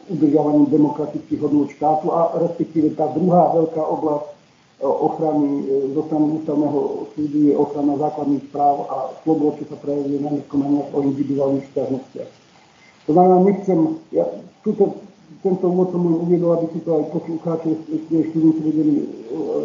[0.07, 4.30] udržiavaním demokratických hodnôt štátu a respektíve tá druhá veľká oblasť
[4.81, 6.79] ochrany zo strany ústavného
[7.13, 12.31] súdu je ochrana základných práv a slobod, čo sa prejavuje na konaniach o individuálnych vzťahnostiach.
[13.05, 13.79] To znamená, nechcem,
[14.09, 14.25] ja,
[14.65, 15.01] túto,
[15.45, 17.69] tento úvod som len uviedol, aby si to aj poslucháči,
[18.09, 18.93] študenti vedeli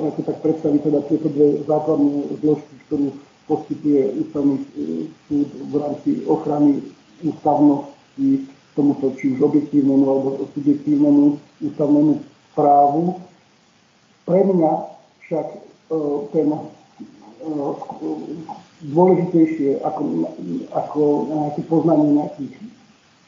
[0.08, 3.06] ako tak predstaviť teda tieto dve základné zložky, ktorú
[3.46, 4.56] poskytuje ústavný
[5.28, 6.80] súd v rámci ochrany
[7.24, 8.28] ústavnosti
[8.76, 12.12] tomuto či už objektívnemu alebo subjektívnemu ústavnému
[12.52, 13.16] právu.
[14.26, 14.72] Pre mňa
[15.26, 15.46] však
[16.30, 16.48] ten
[18.86, 20.02] dôležitejšie ako,
[20.70, 21.00] ako
[21.30, 22.54] nejaké poznanie nejakých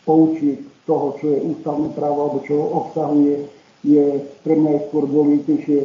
[0.07, 3.51] poučiek toho, čo je ústavné právo alebo čo obsahuje,
[3.85, 5.79] je pre mňa je skôr dôležitejšie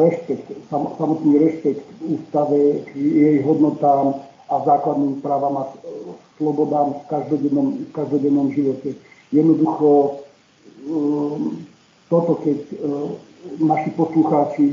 [0.00, 5.64] rešpekt, samotný rešpekt ústave, jej hodnotám a základným právam a
[6.40, 8.96] slobodám v každodennom, v každodennom živote.
[9.34, 10.22] Jednoducho
[12.08, 12.58] toto, keď
[13.60, 14.66] naši poslucháči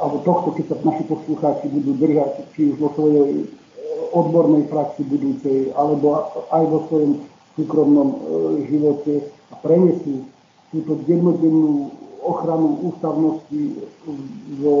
[0.00, 3.44] alebo tohto, keď sa naši poslucháči budú držať, či už vo svojej
[4.14, 7.12] odbornej praxi budúcej, alebo aj vo svojom
[7.54, 8.16] súkromnom e,
[8.70, 9.14] živote
[9.52, 10.26] a prenesú
[10.74, 11.92] túto dennodennú
[12.24, 13.62] ochranu ústavnosti
[14.58, 14.74] vo,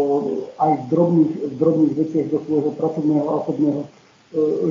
[0.58, 3.88] aj v drobných, v drobných veciach do svojho pracovného a osobného e,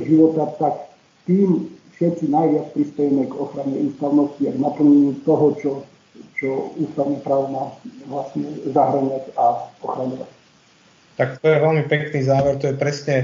[0.04, 0.90] života, tak
[1.24, 5.70] tým všetci najviac prispiejeme k ochrane ústavnosti a k naplneniu toho, čo,
[6.44, 7.64] čo ústavné právo má
[8.04, 10.28] vlastne zahraniať a ochraňovať.
[11.16, 13.16] Tak to je veľmi pekný záver, to je presne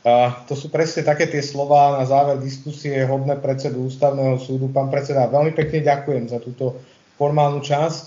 [0.00, 4.72] a to sú presne také tie slova na záver diskusie hodné predsedu ústavného súdu.
[4.72, 6.80] Pán predseda, veľmi pekne ďakujem za túto
[7.20, 8.06] formálnu časť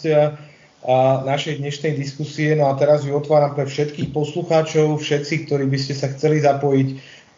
[0.84, 2.58] a našej dnešnej diskusie.
[2.58, 6.88] No a teraz ju otváram pre všetkých poslucháčov, všetci, ktorí by ste sa chceli zapojiť,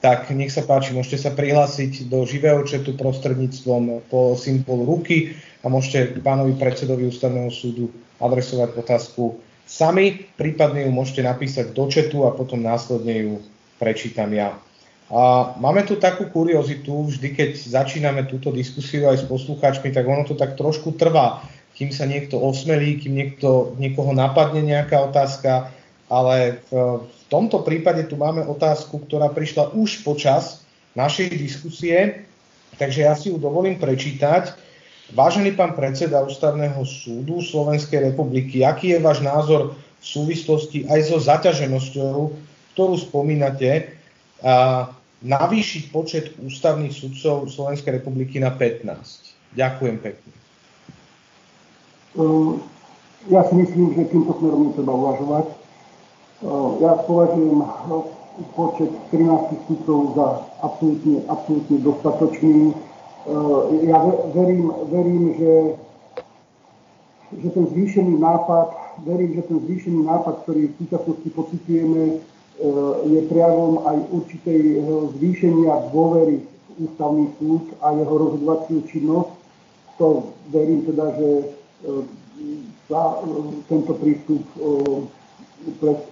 [0.06, 5.34] tak nech sa páči, môžete sa prihlásiť do živého četu prostredníctvom po symbolu ruky
[5.66, 7.90] a môžete pánovi predsedovi ústavného súdu
[8.22, 13.34] adresovať otázku sami, prípadne ju môžete napísať do četu a potom následne ju
[13.82, 14.54] prečítam ja.
[15.10, 20.22] A máme tu takú kuriozitu, vždy keď začíname túto diskusiu aj s poslucháčmi, tak ono
[20.22, 21.42] to tak trošku trvá,
[21.74, 25.74] kým sa niekto osmelí, kým niekto, niekoho napadne nejaká otázka,
[26.14, 32.28] ale v, v tomto prípade tu máme otázku, ktorá prišla už počas našej diskusie,
[32.78, 34.56] takže ja si ju dovolím prečítať.
[35.14, 41.18] Vážený pán predseda Ústavného súdu Slovenskej republiky, aký je váš názor v súvislosti aj so
[41.22, 42.18] zaťaženosťou
[42.76, 43.96] ktorú spomínate,
[44.44, 44.92] a
[45.24, 49.56] navýšiť počet ústavných sudcov Slovenskej republiky na 15.
[49.56, 50.32] Ďakujem pekne.
[52.20, 52.60] Ehm,
[53.32, 55.65] ja si myslím, že týmto smerom netreba uvažovať.
[56.80, 57.58] Ja považujem
[58.54, 60.28] počet 13 sudcov za
[60.62, 62.70] absolútne, absolútne dostatočný.
[63.90, 63.98] Ja
[64.30, 65.54] verím, verím že,
[67.42, 68.78] že ten zvýšený nápad,
[69.10, 72.22] verím, že ten zvýšený nápad, ktorý v súčasnosti pocitujeme,
[73.10, 74.86] je prejavom aj určitej
[75.18, 79.34] zvýšenia dôvery v ústavný súd a jeho rozhodovaciu činnosť.
[79.98, 81.30] To verím teda, že
[82.86, 83.18] sa
[83.66, 84.46] tento prístup,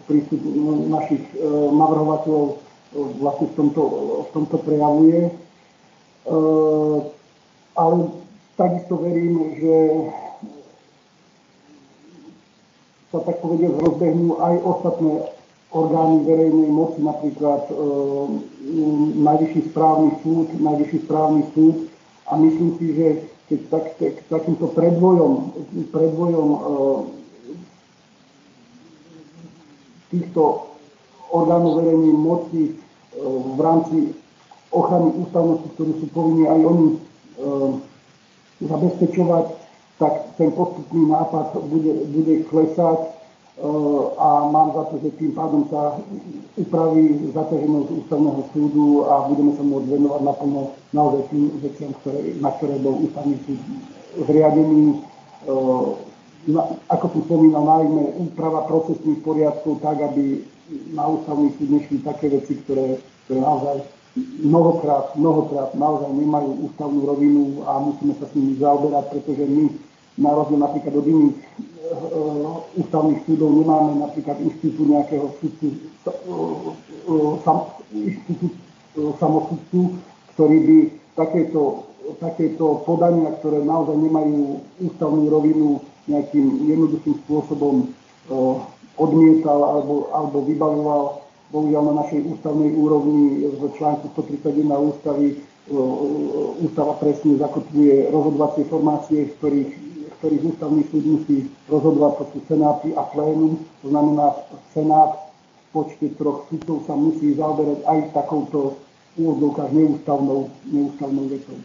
[0.09, 0.41] prístup
[0.89, 1.23] našich
[1.71, 2.63] navrhovateľov
[3.19, 3.81] vlastne v tomto,
[4.25, 5.21] v tomto prejavuje.
[7.73, 7.95] Ale
[8.55, 9.75] takisto verím, že
[13.13, 15.13] sa tak povediať rozbehnú aj ostatné
[15.73, 17.73] orgány verejnej moci, napríklad e,
[19.21, 21.89] Najvyšší správny súd, Najvyšší správny súd
[22.29, 23.07] a myslím si, že
[23.49, 25.33] keď tak, tak, takýmto predvojom,
[25.93, 26.59] predvojom e,
[30.14, 30.70] týchto
[31.34, 32.74] orgánov verejnej moci e,
[33.26, 33.97] v rámci
[34.70, 36.97] ochrany ústavnosti, ktorú sú povinni aj oni e,
[38.61, 39.45] zabezpečovať,
[39.97, 43.14] tak ten postupný nápad bude, bude klesať
[44.18, 46.01] a mám za to, že tým pádom sa
[46.57, 52.49] upraví zaťaženosť ústavného súdu a budeme sa môcť venovať naplno naozaj tým veciam, ktoré, na
[52.57, 53.61] ktoré bol ústavný súd
[54.26, 55.05] zriadený.
[56.91, 60.43] Ako som spomínal, najmä úprava procesných poriadkov tak, aby
[60.91, 63.75] na ústavný súd nešli také veci, ktoré, ktoré naozaj
[64.43, 69.71] mnohokrát, mnohokrát naozaj nemajú ústavnú rovinu a musíme sa s nimi zaoberať, pretože my
[70.13, 75.67] na rozdiel napríklad od iných uh, ústavných súdov nemáme napríklad inštitút nejakého súdcu,
[76.05, 79.97] uh, sam, inštitút uh, samosudcu,
[80.37, 80.77] ktorý by
[81.17, 81.89] takéto,
[82.21, 87.91] takéto podania, ktoré naozaj nemajú ústavnú rovinu, nejakým jednoduchým spôsobom
[88.99, 91.04] odmietal alebo, alebo vybavoval.
[91.54, 95.38] Bohužiaľ na našej ústavnej úrovni v článku 131 ústavy
[96.60, 99.72] ústava presne zakotvuje rozhodovacie formácie, v ktorých,
[100.10, 103.62] v ktorých ústavný súd musí rozhodovať, to sú senáty a plénum.
[103.86, 104.34] To znamená,
[104.74, 108.82] senát v počte troch súdov sa musí zaoberať aj takouto
[109.14, 111.58] úvodzovkách neústavnou, neústavnou vetou.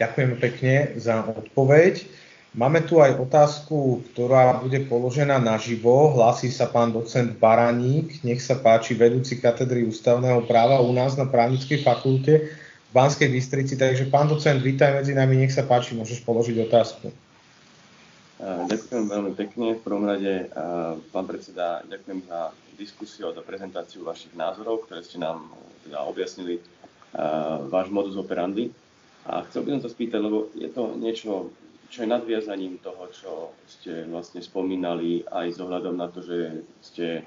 [0.00, 2.04] Ďakujeme pekne za odpoveď.
[2.52, 6.12] Máme tu aj otázku, ktorá bude položená naživo.
[6.12, 8.20] Hlási sa pán docent Baraník.
[8.20, 13.80] Nech sa páči, vedúci katedry ústavného práva u nás na právnickej fakulte v Banskej Bystrici.
[13.80, 17.08] Takže pán docent, vítaj medzi nami, nech sa páči, môžeš položiť otázku.
[18.42, 19.78] Ďakujem veľmi pekne.
[19.78, 20.52] V prvom rade,
[21.08, 25.48] pán predseda, ďakujem za diskusiu a za prezentáciu vašich názorov, ktoré ste nám
[25.88, 26.60] teda objasnili
[27.72, 28.74] váš modus operandi.
[29.26, 31.52] A chcel by som sa spýtať, lebo je to niečo
[31.92, 33.32] čo je nadviazaním toho, čo
[33.68, 37.20] ste vlastne spomínali aj s ohľadom na to, že ste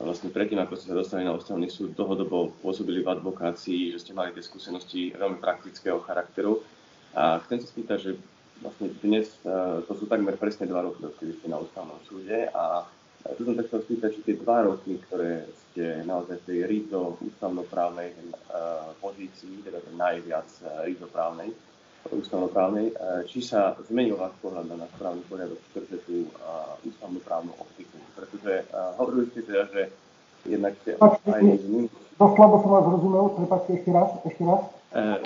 [0.00, 4.16] vlastne predtým, ako ste sa dostali na ústavný súd, dlhodobo pôsobili v advokácii, že ste
[4.16, 6.64] mali tie skúsenosti veľmi praktického charakteru.
[7.12, 8.10] A chcem sa spýtať, že
[8.64, 12.88] vlastne dnes, e, to sú takmer presne dva roky, odkedy ste na ústavnom súde a
[13.36, 17.20] tu som tak chcel spýtať, či tie dva roky, ktoré ste naozaj v tej rízo
[17.20, 18.16] ústavnoprávnej e,
[19.02, 21.50] pozícii, teda tej najviac e, rízoprávnej,
[22.08, 22.92] ústavnoprávnej, e,
[23.28, 26.24] či sa zmenil váš pohľad na náš právny poriadok skrze tú
[26.88, 27.96] ústavnoprávnu optiku.
[28.16, 28.64] Pretože
[28.96, 29.82] hovorili ste teda, že
[30.48, 31.42] jednak ste aj
[32.18, 34.77] To slabo som vás rozumel, prepáčte ešte raz, ešte raz.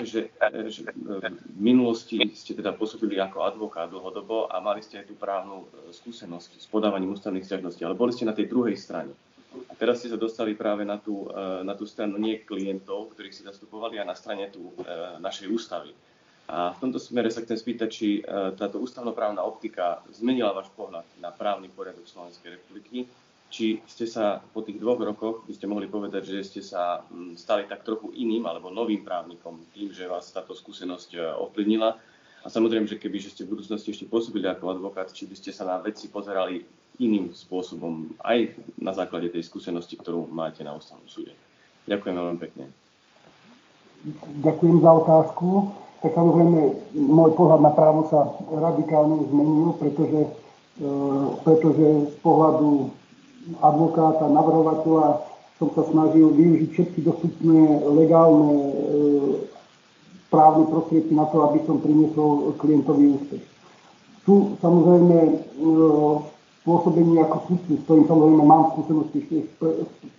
[0.03, 0.27] Že,
[0.67, 5.63] že v minulosti ste teda pôsobili ako advokát dlhodobo a mali ste aj tú právnu
[5.87, 9.15] skúsenosť s podávaním ústavných stiažností, ale boli ste na tej druhej strane.
[9.71, 11.31] A teraz ste sa dostali práve na tú,
[11.63, 14.75] na tú stranu nie klientov, ktorých si zastupovali, a na strane tú,
[15.23, 15.95] našej ústavy.
[16.51, 18.21] A v tomto smere sa chcem spýtať, či e,
[18.59, 23.07] táto ústavnoprávna optika zmenila váš pohľad na právny poriadok Slovenskej republiky,
[23.53, 27.05] či ste sa po tých dvoch rokoch, by ste mohli povedať, že ste sa
[27.37, 31.93] stali tak trochu iným alebo novým právnikom tým, že vás táto skúsenosť e, ovplyvnila.
[32.43, 35.53] A samozrejme, že keby že ste v budúcnosti ešte pôsobili ako advokát, či by ste
[35.53, 36.65] sa na veci pozerali
[36.97, 41.37] iným spôsobom, aj na základe tej skúsenosti, ktorú máte na ústavnom súde.
[41.85, 42.65] Ďakujem veľmi pekne.
[44.41, 46.59] Ďakujem za otázku tak samozrejme
[46.99, 50.35] môj pohľad na právo sa radikálne zmenil, pretože,
[50.83, 50.89] e,
[51.47, 52.91] pretože z pohľadu
[53.59, 55.25] advokáta, navrhovateľa
[55.59, 58.71] som sa snažil využiť všetky dostupné legálne e,
[60.33, 63.43] právne prostriedky na to, aby som priniesol klientový úspech.
[64.25, 65.33] Tu samozrejme e,
[66.63, 69.47] pôsobení ako sudcu, s ktorým samozrejme mám skúsenosti z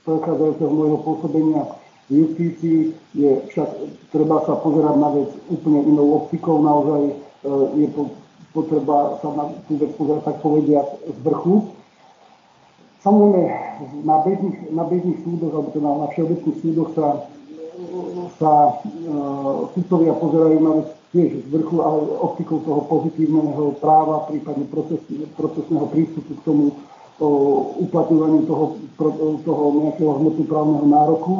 [0.04, 1.64] prechádzajúceho môjho pôsobenia
[2.10, 3.68] v justícii je však
[4.12, 7.14] treba sa pozerať na vec úplne inou optikou, naozaj e,
[7.80, 7.88] je
[8.52, 11.73] potreba sa na tú vec pozerať tak povedia z vrchu.
[13.04, 13.44] Samozrejme,
[14.08, 17.28] na bežných, na bežných súdoch, alebo teda na všeobecných súdoch sa,
[18.40, 18.72] sa e,
[19.76, 25.04] sudcovia pozerajú na vec tiež z vrchu, ale optikou toho pozitívneho práva, prípadne proces,
[25.36, 26.64] procesného prístupu k tomu
[27.20, 27.28] o,
[27.84, 28.80] uplatňovaniu toho,
[29.44, 31.34] toho nejakého hmotnoprávneho nároku.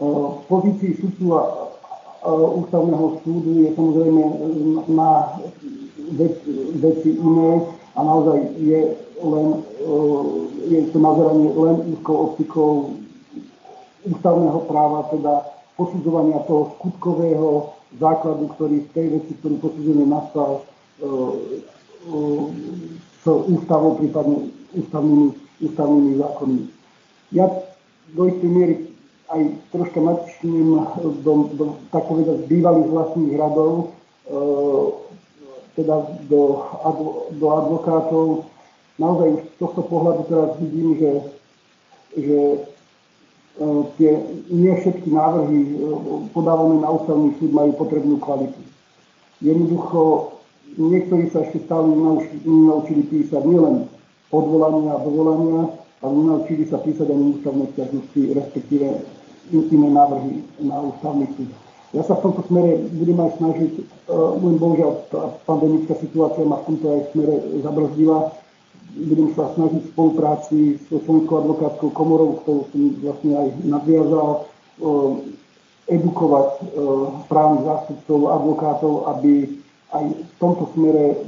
[0.00, 1.40] V pozícii sudcu a
[2.32, 4.22] ústavného súdu je samozrejme
[4.88, 5.36] na
[6.16, 6.40] vec,
[6.80, 8.80] veci iné a naozaj je
[9.24, 9.46] len
[10.68, 12.70] je to nazeranie len úzkou optikou
[14.04, 15.48] ústavného práva, teda
[15.80, 20.62] posudzovania toho skutkového základu, ktorý v tej veci, ktorú posudzujeme, nastal
[23.24, 25.28] s ústavou, prípadne ústavnými,
[25.64, 26.62] ústavnými zákonmi.
[27.32, 27.48] Ja
[28.12, 28.74] do istej miery
[29.32, 29.40] aj
[29.72, 30.84] troška načnem
[31.24, 33.72] do, do tak povedať, bývalých vlastných radov,
[34.28, 34.36] e,
[35.74, 35.96] teda
[36.28, 36.42] do,
[37.40, 38.26] do advokátov.
[38.94, 41.12] Naozaj z tohto pohľadu teraz vidím, že,
[42.14, 42.58] že e,
[43.98, 44.10] tie,
[44.54, 45.70] nie všetky návrhy e,
[46.30, 48.60] podávané na ústavný súd majú potrebnú kvalitu.
[49.42, 50.32] Jednoducho,
[50.78, 51.90] niektorí sa ešte stále
[52.46, 53.90] nenaučili písať nielen
[54.30, 55.62] odvolania a dovolania,
[55.98, 58.86] ale nenaučili sa písať ani ústavné stiažnosti, respektíve
[59.52, 61.50] iné návrhy na ústavný súd.
[61.94, 63.72] Ja sa v tomto smere budem aj snažiť,
[64.10, 68.34] uh, len bohužiaľ tá pandemická situácia ma v tomto aj smere zabrzdila.
[68.94, 74.28] Budem sa snažiť v spolupráci s Slovenskou advokátskou komorou, ktorú som vlastne aj nadviazal,
[75.90, 76.48] edukovať
[77.26, 79.32] právnych zástupcov, advokátov, aby
[79.94, 81.22] aj v tomto smere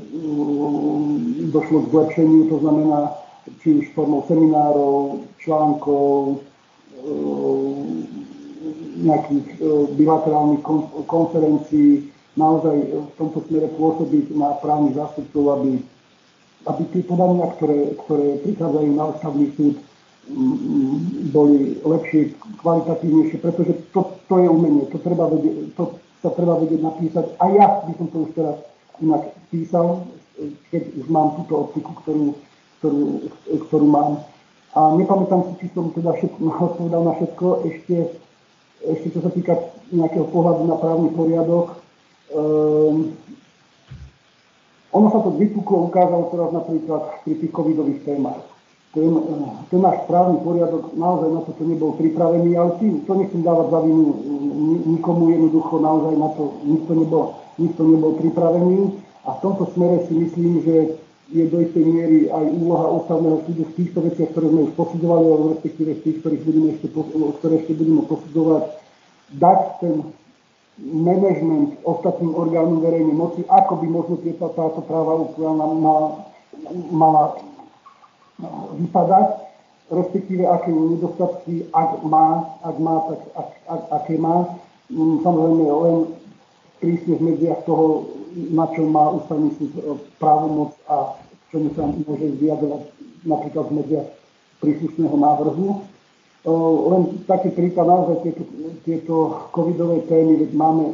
[1.54, 3.00] došlo k zlepšeniu, to znamená,
[3.62, 6.42] či už formou seminárov, článkov,
[8.96, 9.46] nejakých
[9.94, 10.62] bilaterálnych
[11.06, 15.70] konferencií, naozaj v tomto smere pôsobiť na právnych zástupcov, aby,
[16.66, 19.76] aby tie podania, ktoré, ktoré prichádzajú na ústavný súd,
[21.30, 26.82] boli lepšie, kvalitatívnejšie, pretože to, to je umenie, to, treba vedieť, to sa treba vedieť
[26.82, 27.26] napísať.
[27.38, 28.58] A ja by som to už teraz
[28.98, 29.22] inak
[29.54, 30.02] písal,
[30.74, 32.26] keď už mám túto optiku, ktorú,
[32.82, 33.04] ktorú,
[33.70, 34.26] ktorú mám.
[34.74, 36.42] A nepamätám si, či som teda všetko,
[36.74, 37.46] odpovedal na všetko.
[37.70, 37.96] Ešte,
[38.82, 39.54] ešte čo sa týka
[39.94, 41.78] nejakého pohľadu na právny poriadok,
[42.34, 43.14] um,
[44.96, 48.40] ono sa to vypuklo, ukázalo teraz napríklad pri tých covidových témach.
[48.96, 49.12] Ten,
[49.68, 53.80] ten náš právny poriadok naozaj na to nebol pripravený, ale tým to nechcem dávať za
[53.84, 54.04] vinu
[54.88, 57.24] nikomu jednoducho, naozaj na to nikto nebol,
[57.60, 58.96] nikto nebol pripravený.
[59.28, 60.76] A v tomto smere si myslím, že
[61.28, 65.24] je do istej miery aj úloha ústavného súdu v týchto veciach, ktoré sme už posudzovali,
[65.26, 66.86] alebo respektíve v tých, ktorých budeme ešte,
[67.42, 68.62] ktoré ešte budeme posudzovať,
[69.34, 69.94] dať ten
[70.76, 75.24] management ostatným orgánom verejnej moci, ako by možno tieto, táto práva
[75.72, 76.28] mala,
[76.92, 77.24] mala
[78.76, 79.26] vypadať,
[79.88, 84.44] respektíve aké nedostatky, ak má, ak má, tak ak, ak, aké má.
[84.92, 85.96] Mm, samozrejme len
[86.78, 88.12] prísne v medziach toho,
[88.52, 92.82] na čo má ústavný súd e, právomoc a k čomu sa môže vyjadrovať
[93.24, 94.08] napríklad v medziach
[94.60, 95.82] príslušného návrhu.
[96.46, 98.42] Len taký príklad, naozaj tieto,
[98.86, 99.14] tieto
[99.50, 100.84] covidové témy, veď máme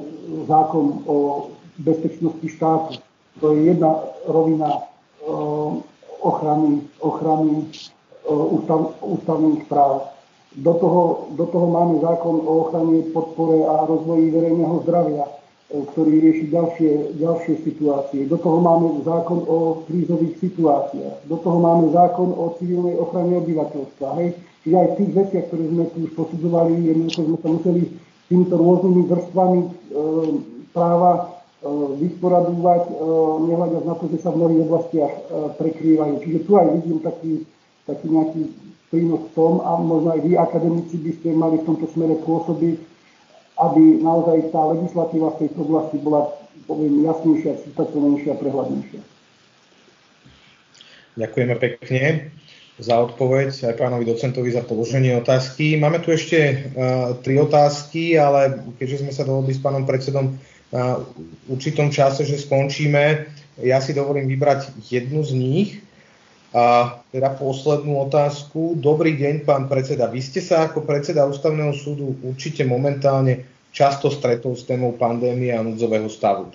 [0.49, 1.17] zákon o
[1.77, 2.97] bezpečnosti štátu.
[3.41, 4.89] To je jedna rovina
[6.25, 7.69] ochrany, ochrany
[8.29, 10.09] ústav, ústavných práv.
[10.57, 15.25] Do toho, do toho máme zákon o ochrane, podpore a rozvoji verejného zdravia,
[15.73, 18.29] ktorý rieši ďalšie, ďalšie situácie.
[18.29, 21.25] Do toho máme zákon o krízových situáciách.
[21.27, 24.09] Do toho máme zákon o civilnej ochrane obyvateľstva.
[24.20, 24.37] Hej.
[24.62, 27.83] Čiže aj v tých veciach, ktoré sme tu už posudzovali, jednoducho sme sa museli
[28.29, 29.68] týmito rôznymi vrstvami e,
[30.70, 32.95] práva E, vysporadúvať, e,
[33.47, 35.20] nehľadiac na to, že sa v mnohých oblastiach e,
[35.62, 36.14] prekrývajú.
[36.27, 37.47] Čiže tu aj vidím taký,
[37.87, 38.43] taký nejaký
[38.91, 42.77] prínos v tom a možno aj vy, akademici, by ste mali v tomto smere pôsobiť,
[43.61, 46.33] aby naozaj tá legislatíva v tejto oblasti bola,
[46.65, 49.01] poviem, jasnejšia, citateľnejšia prehľadnejšia.
[51.13, 52.33] Ďakujeme pekne
[52.81, 55.77] za odpoveď aj pánovi docentovi za položenie otázky.
[55.77, 60.41] Máme tu ešte uh, tri otázky, ale keďže sme sa dohodli s pánom predsedom
[60.73, 61.05] na
[61.53, 63.29] určitom čase, že skončíme.
[63.61, 65.69] Ja si dovolím vybrať jednu z nich.
[66.53, 68.77] A teda poslednú otázku.
[68.77, 70.13] Dobrý deň, pán predseda.
[70.13, 75.65] Vy ste sa ako predseda Ústavného súdu určite momentálne často stretol s témou pandémie a
[75.65, 76.53] núdzového stavu.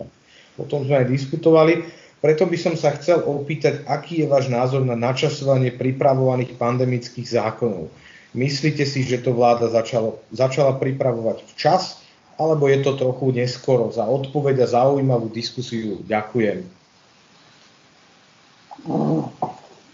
[0.58, 1.82] O tom sme aj diskutovali.
[2.22, 7.90] Preto by som sa chcel opýtať, aký je váš názor na načasovanie pripravovaných pandemických zákonov.
[8.38, 12.06] Myslíte si, že to vláda začalo, začala pripravovať včas
[12.38, 13.90] alebo je to trochu neskoro?
[13.90, 16.62] Za odpoveď a zaujímavú diskusiu ďakujem.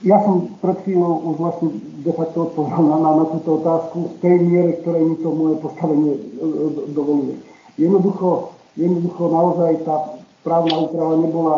[0.04, 1.68] Ja som pred chvíľou už vlastne
[2.04, 5.56] de facto odpovedal na, na, na túto otázku v tej miere, ktoré mi to moje
[5.64, 6.22] postavenie e,
[6.92, 7.40] dovoluje.
[7.80, 11.56] Jednoducho, jednoducho naozaj tá právna úprava nebola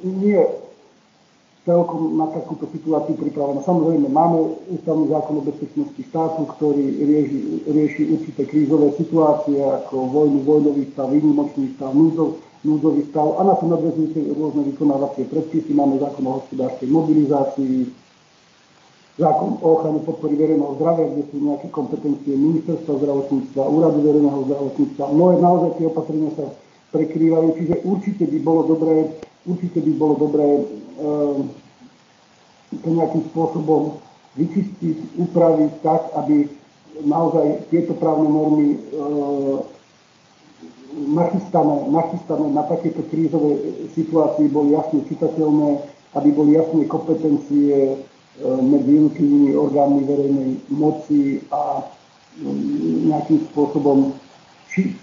[0.00, 0.40] nie
[1.68, 3.60] celkom na takúto situáciu pripravená.
[3.60, 10.48] Samozrejme, máme ústavný zákon o bezpečnosti štátu, ktorý rieši, rieši určité krízové situácie, ako vojnu,
[10.48, 15.70] vojnový stav, výnimočný stav, núdzov, núdzový stav a na to nadvezujúce rôzne vykonávacie predpisy.
[15.74, 17.76] Máme zákon o hospodárskej mobilizácii,
[19.18, 25.04] zákon o ochrane podpory verejného zdravia, kde sú nejaké kompetencie ministerstva zdravotníctva, úradu verejného zdravotníctva.
[25.14, 26.46] Mnohé naozaj tie opatrenia sa
[26.90, 28.96] prekrývajú, čiže určite by bolo dobré,
[29.44, 30.46] určite by bolo dobré
[30.98, 31.54] Ehm,
[32.82, 34.02] to nejakým spôsobom
[34.34, 36.50] vyčistiť, upraviť tak, aby
[37.06, 39.62] naozaj tieto právne normy ehm,
[40.94, 43.58] nachystané, nachystané na takéto krízové
[43.92, 45.84] situácii boli jasne citateľné,
[46.16, 51.84] aby boli jasné kompetencie ehm, medzi jednotlivými orgánmi verejnej moci a
[53.08, 54.14] nejakým spôsobom,
[54.70, 54.94] či,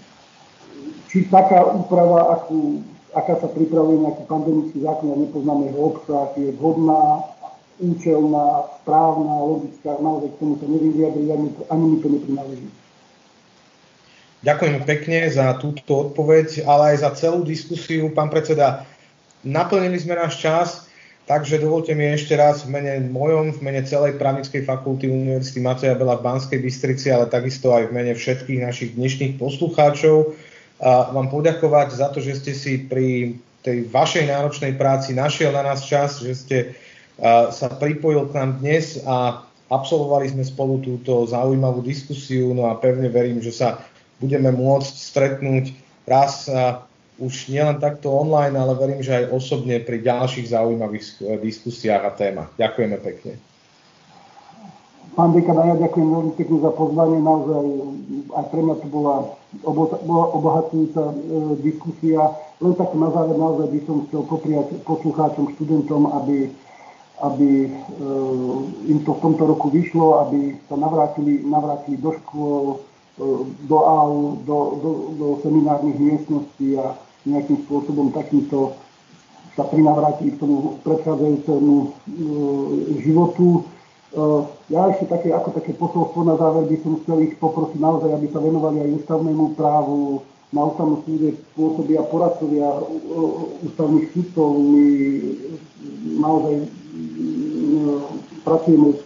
[1.12, 2.80] či taká úprava, akú
[3.16, 7.24] aká sa pripravuje nejaký pandemický zákon a nepoznáme jeho obsah, je vhodná,
[7.80, 12.68] účelná, správna, logická, naozaj k tomu sa neviem vyjadriť, ani, ani mi to neprináleží.
[14.46, 18.14] Ďakujem pekne za túto odpoveď, ale aj za celú diskusiu.
[18.14, 18.86] Pán predseda,
[19.42, 20.86] naplnili sme náš čas,
[21.26, 25.98] takže dovolte mi ešte raz v mene mojom, v mene celej právnickej fakulty Univerzity Mateja
[25.98, 30.38] Bela v Banskej Bystrici, ale takisto aj v mene všetkých našich dnešných poslucháčov
[30.78, 33.34] a vám poďakovať za to, že ste si pri
[33.66, 36.58] tej vašej náročnej práci našiel na nás čas, že ste
[37.50, 39.42] sa pripojil k nám dnes a
[39.74, 43.82] absolvovali sme spolu túto zaujímavú diskusiu, no a pevne verím, že sa
[44.20, 45.74] budeme môcť stretnúť
[46.06, 46.48] raz
[47.16, 51.04] už nielen takto online, ale verím, že aj osobne pri ďalších zaujímavých
[51.40, 52.52] diskusiách a témach.
[52.60, 53.40] Ďakujeme pekne.
[55.16, 57.24] Pán dekan, ja ďakujem veľmi pekne za pozvanie.
[57.24, 57.64] Naozaj
[58.36, 59.14] aj pre mňa to bola,
[60.12, 61.14] obohacujúca e,
[61.64, 62.36] diskusia.
[62.60, 66.52] Len tak na záver naozaj by som chcel popriať poslucháčom, študentom, aby,
[67.24, 67.68] aby e,
[68.92, 72.84] im to v tomto roku vyšlo, aby sa navrátili, navrátili do škôl,
[73.64, 78.76] do aul, do, do, do seminárnych miestností a nejakým spôsobom takýmto
[79.56, 81.86] sa prinavrátili k tomu predchádzajúcemu e,
[83.00, 83.64] životu
[84.16, 88.16] Eh, ja ešte také, ako také posolstvo na záver by som chcel ich poprosiť naozaj,
[88.16, 90.24] aby sa venovali aj ústavnému právu,
[90.54, 92.82] na ústavnom súde pôsobia poradcovia eh,
[93.68, 94.48] ústavných sudcov.
[94.56, 94.86] My
[96.22, 96.68] naozaj eh,
[98.40, 99.02] pracujeme s,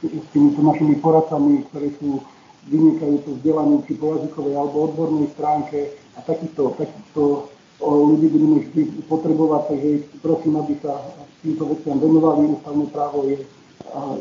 [0.00, 2.24] s týmito našimi poradcami, ktoré sú
[2.66, 7.50] vynikajúce vzdelaní či po jazykovej alebo odbornej stránke a takýchto, takýchto
[7.82, 9.90] ľudí budeme vždy potrebovať, takže
[10.24, 10.96] prosím, aby sa
[11.44, 12.56] týmto veciam venovali.
[12.56, 13.44] Ústavné právo je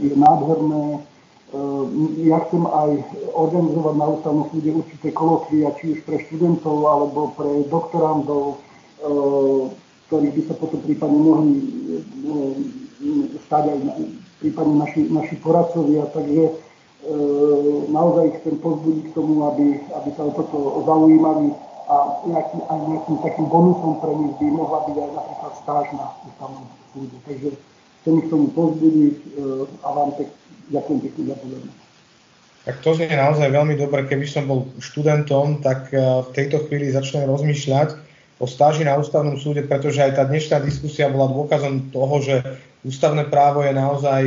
[0.02, 0.84] je nádherné.
[0.96, 1.00] E,
[2.28, 2.90] ja chcem aj
[3.34, 8.56] organizovať na ústavnom súde určité kolokvia, či už pre študentov alebo pre doktorandov, e,
[10.10, 11.54] ktorých by sa potom prípadne mohli
[13.50, 13.78] stať aj
[14.42, 16.06] prípadne naši, naši poradcovia.
[16.14, 16.44] Takže
[17.94, 21.54] naozaj chcem pozbudiť k tomu, aby, aby sa o toto zaujímali
[21.86, 21.96] a
[22.26, 26.66] nejaký, aj nejakým takým bonusom pre nich by mohla byť aj napríklad stáž na ústavnom
[26.90, 27.18] súde.
[27.30, 27.50] Takže
[28.02, 29.26] chcem ich tomu pozbudiť e,
[29.86, 30.30] a vám tak
[30.74, 31.80] ďakujem pekne za pozornosť.
[32.66, 34.10] Tak to znie naozaj veľmi dobre.
[34.10, 38.02] Keby som bol študentom, tak e, v tejto chvíli začnem rozmýšľať
[38.42, 42.42] o stáži na ústavnom súde, pretože aj tá dnešná diskusia bola dôkazom toho, že
[42.82, 44.22] ústavné právo je naozaj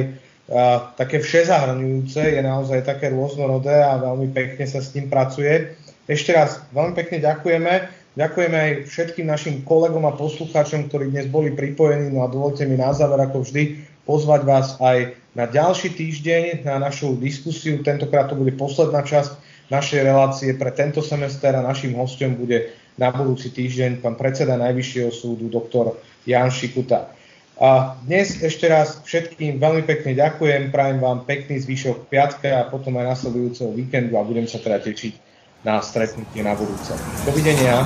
[0.97, 5.77] také všezahrňujúce, je naozaj také rôznorodé a veľmi pekne sa s ním pracuje.
[6.09, 7.73] Ešte raz veľmi pekne ďakujeme.
[8.19, 12.11] Ďakujeme aj všetkým našim kolegom a poslucháčom, ktorí dnes boli pripojení.
[12.11, 16.81] No a dovolte mi na záver, ako vždy, pozvať vás aj na ďalší týždeň na
[16.81, 17.85] našu diskusiu.
[17.85, 19.37] Tentokrát to bude posledná časť
[19.69, 25.13] našej relácie pre tento semester a našim hostom bude na budúci týždeň pán predseda Najvyššieho
[25.13, 27.18] súdu, doktor Jan Šikuta.
[27.59, 32.95] A dnes ešte raz všetkým veľmi pekne ďakujem, prajem vám pekný zvyšok piatka a potom
[33.03, 35.19] aj nasledujúceho víkendu a budem sa teda tešiť
[35.67, 36.95] na stretnutie na budúce.
[37.27, 37.83] Dovidenia.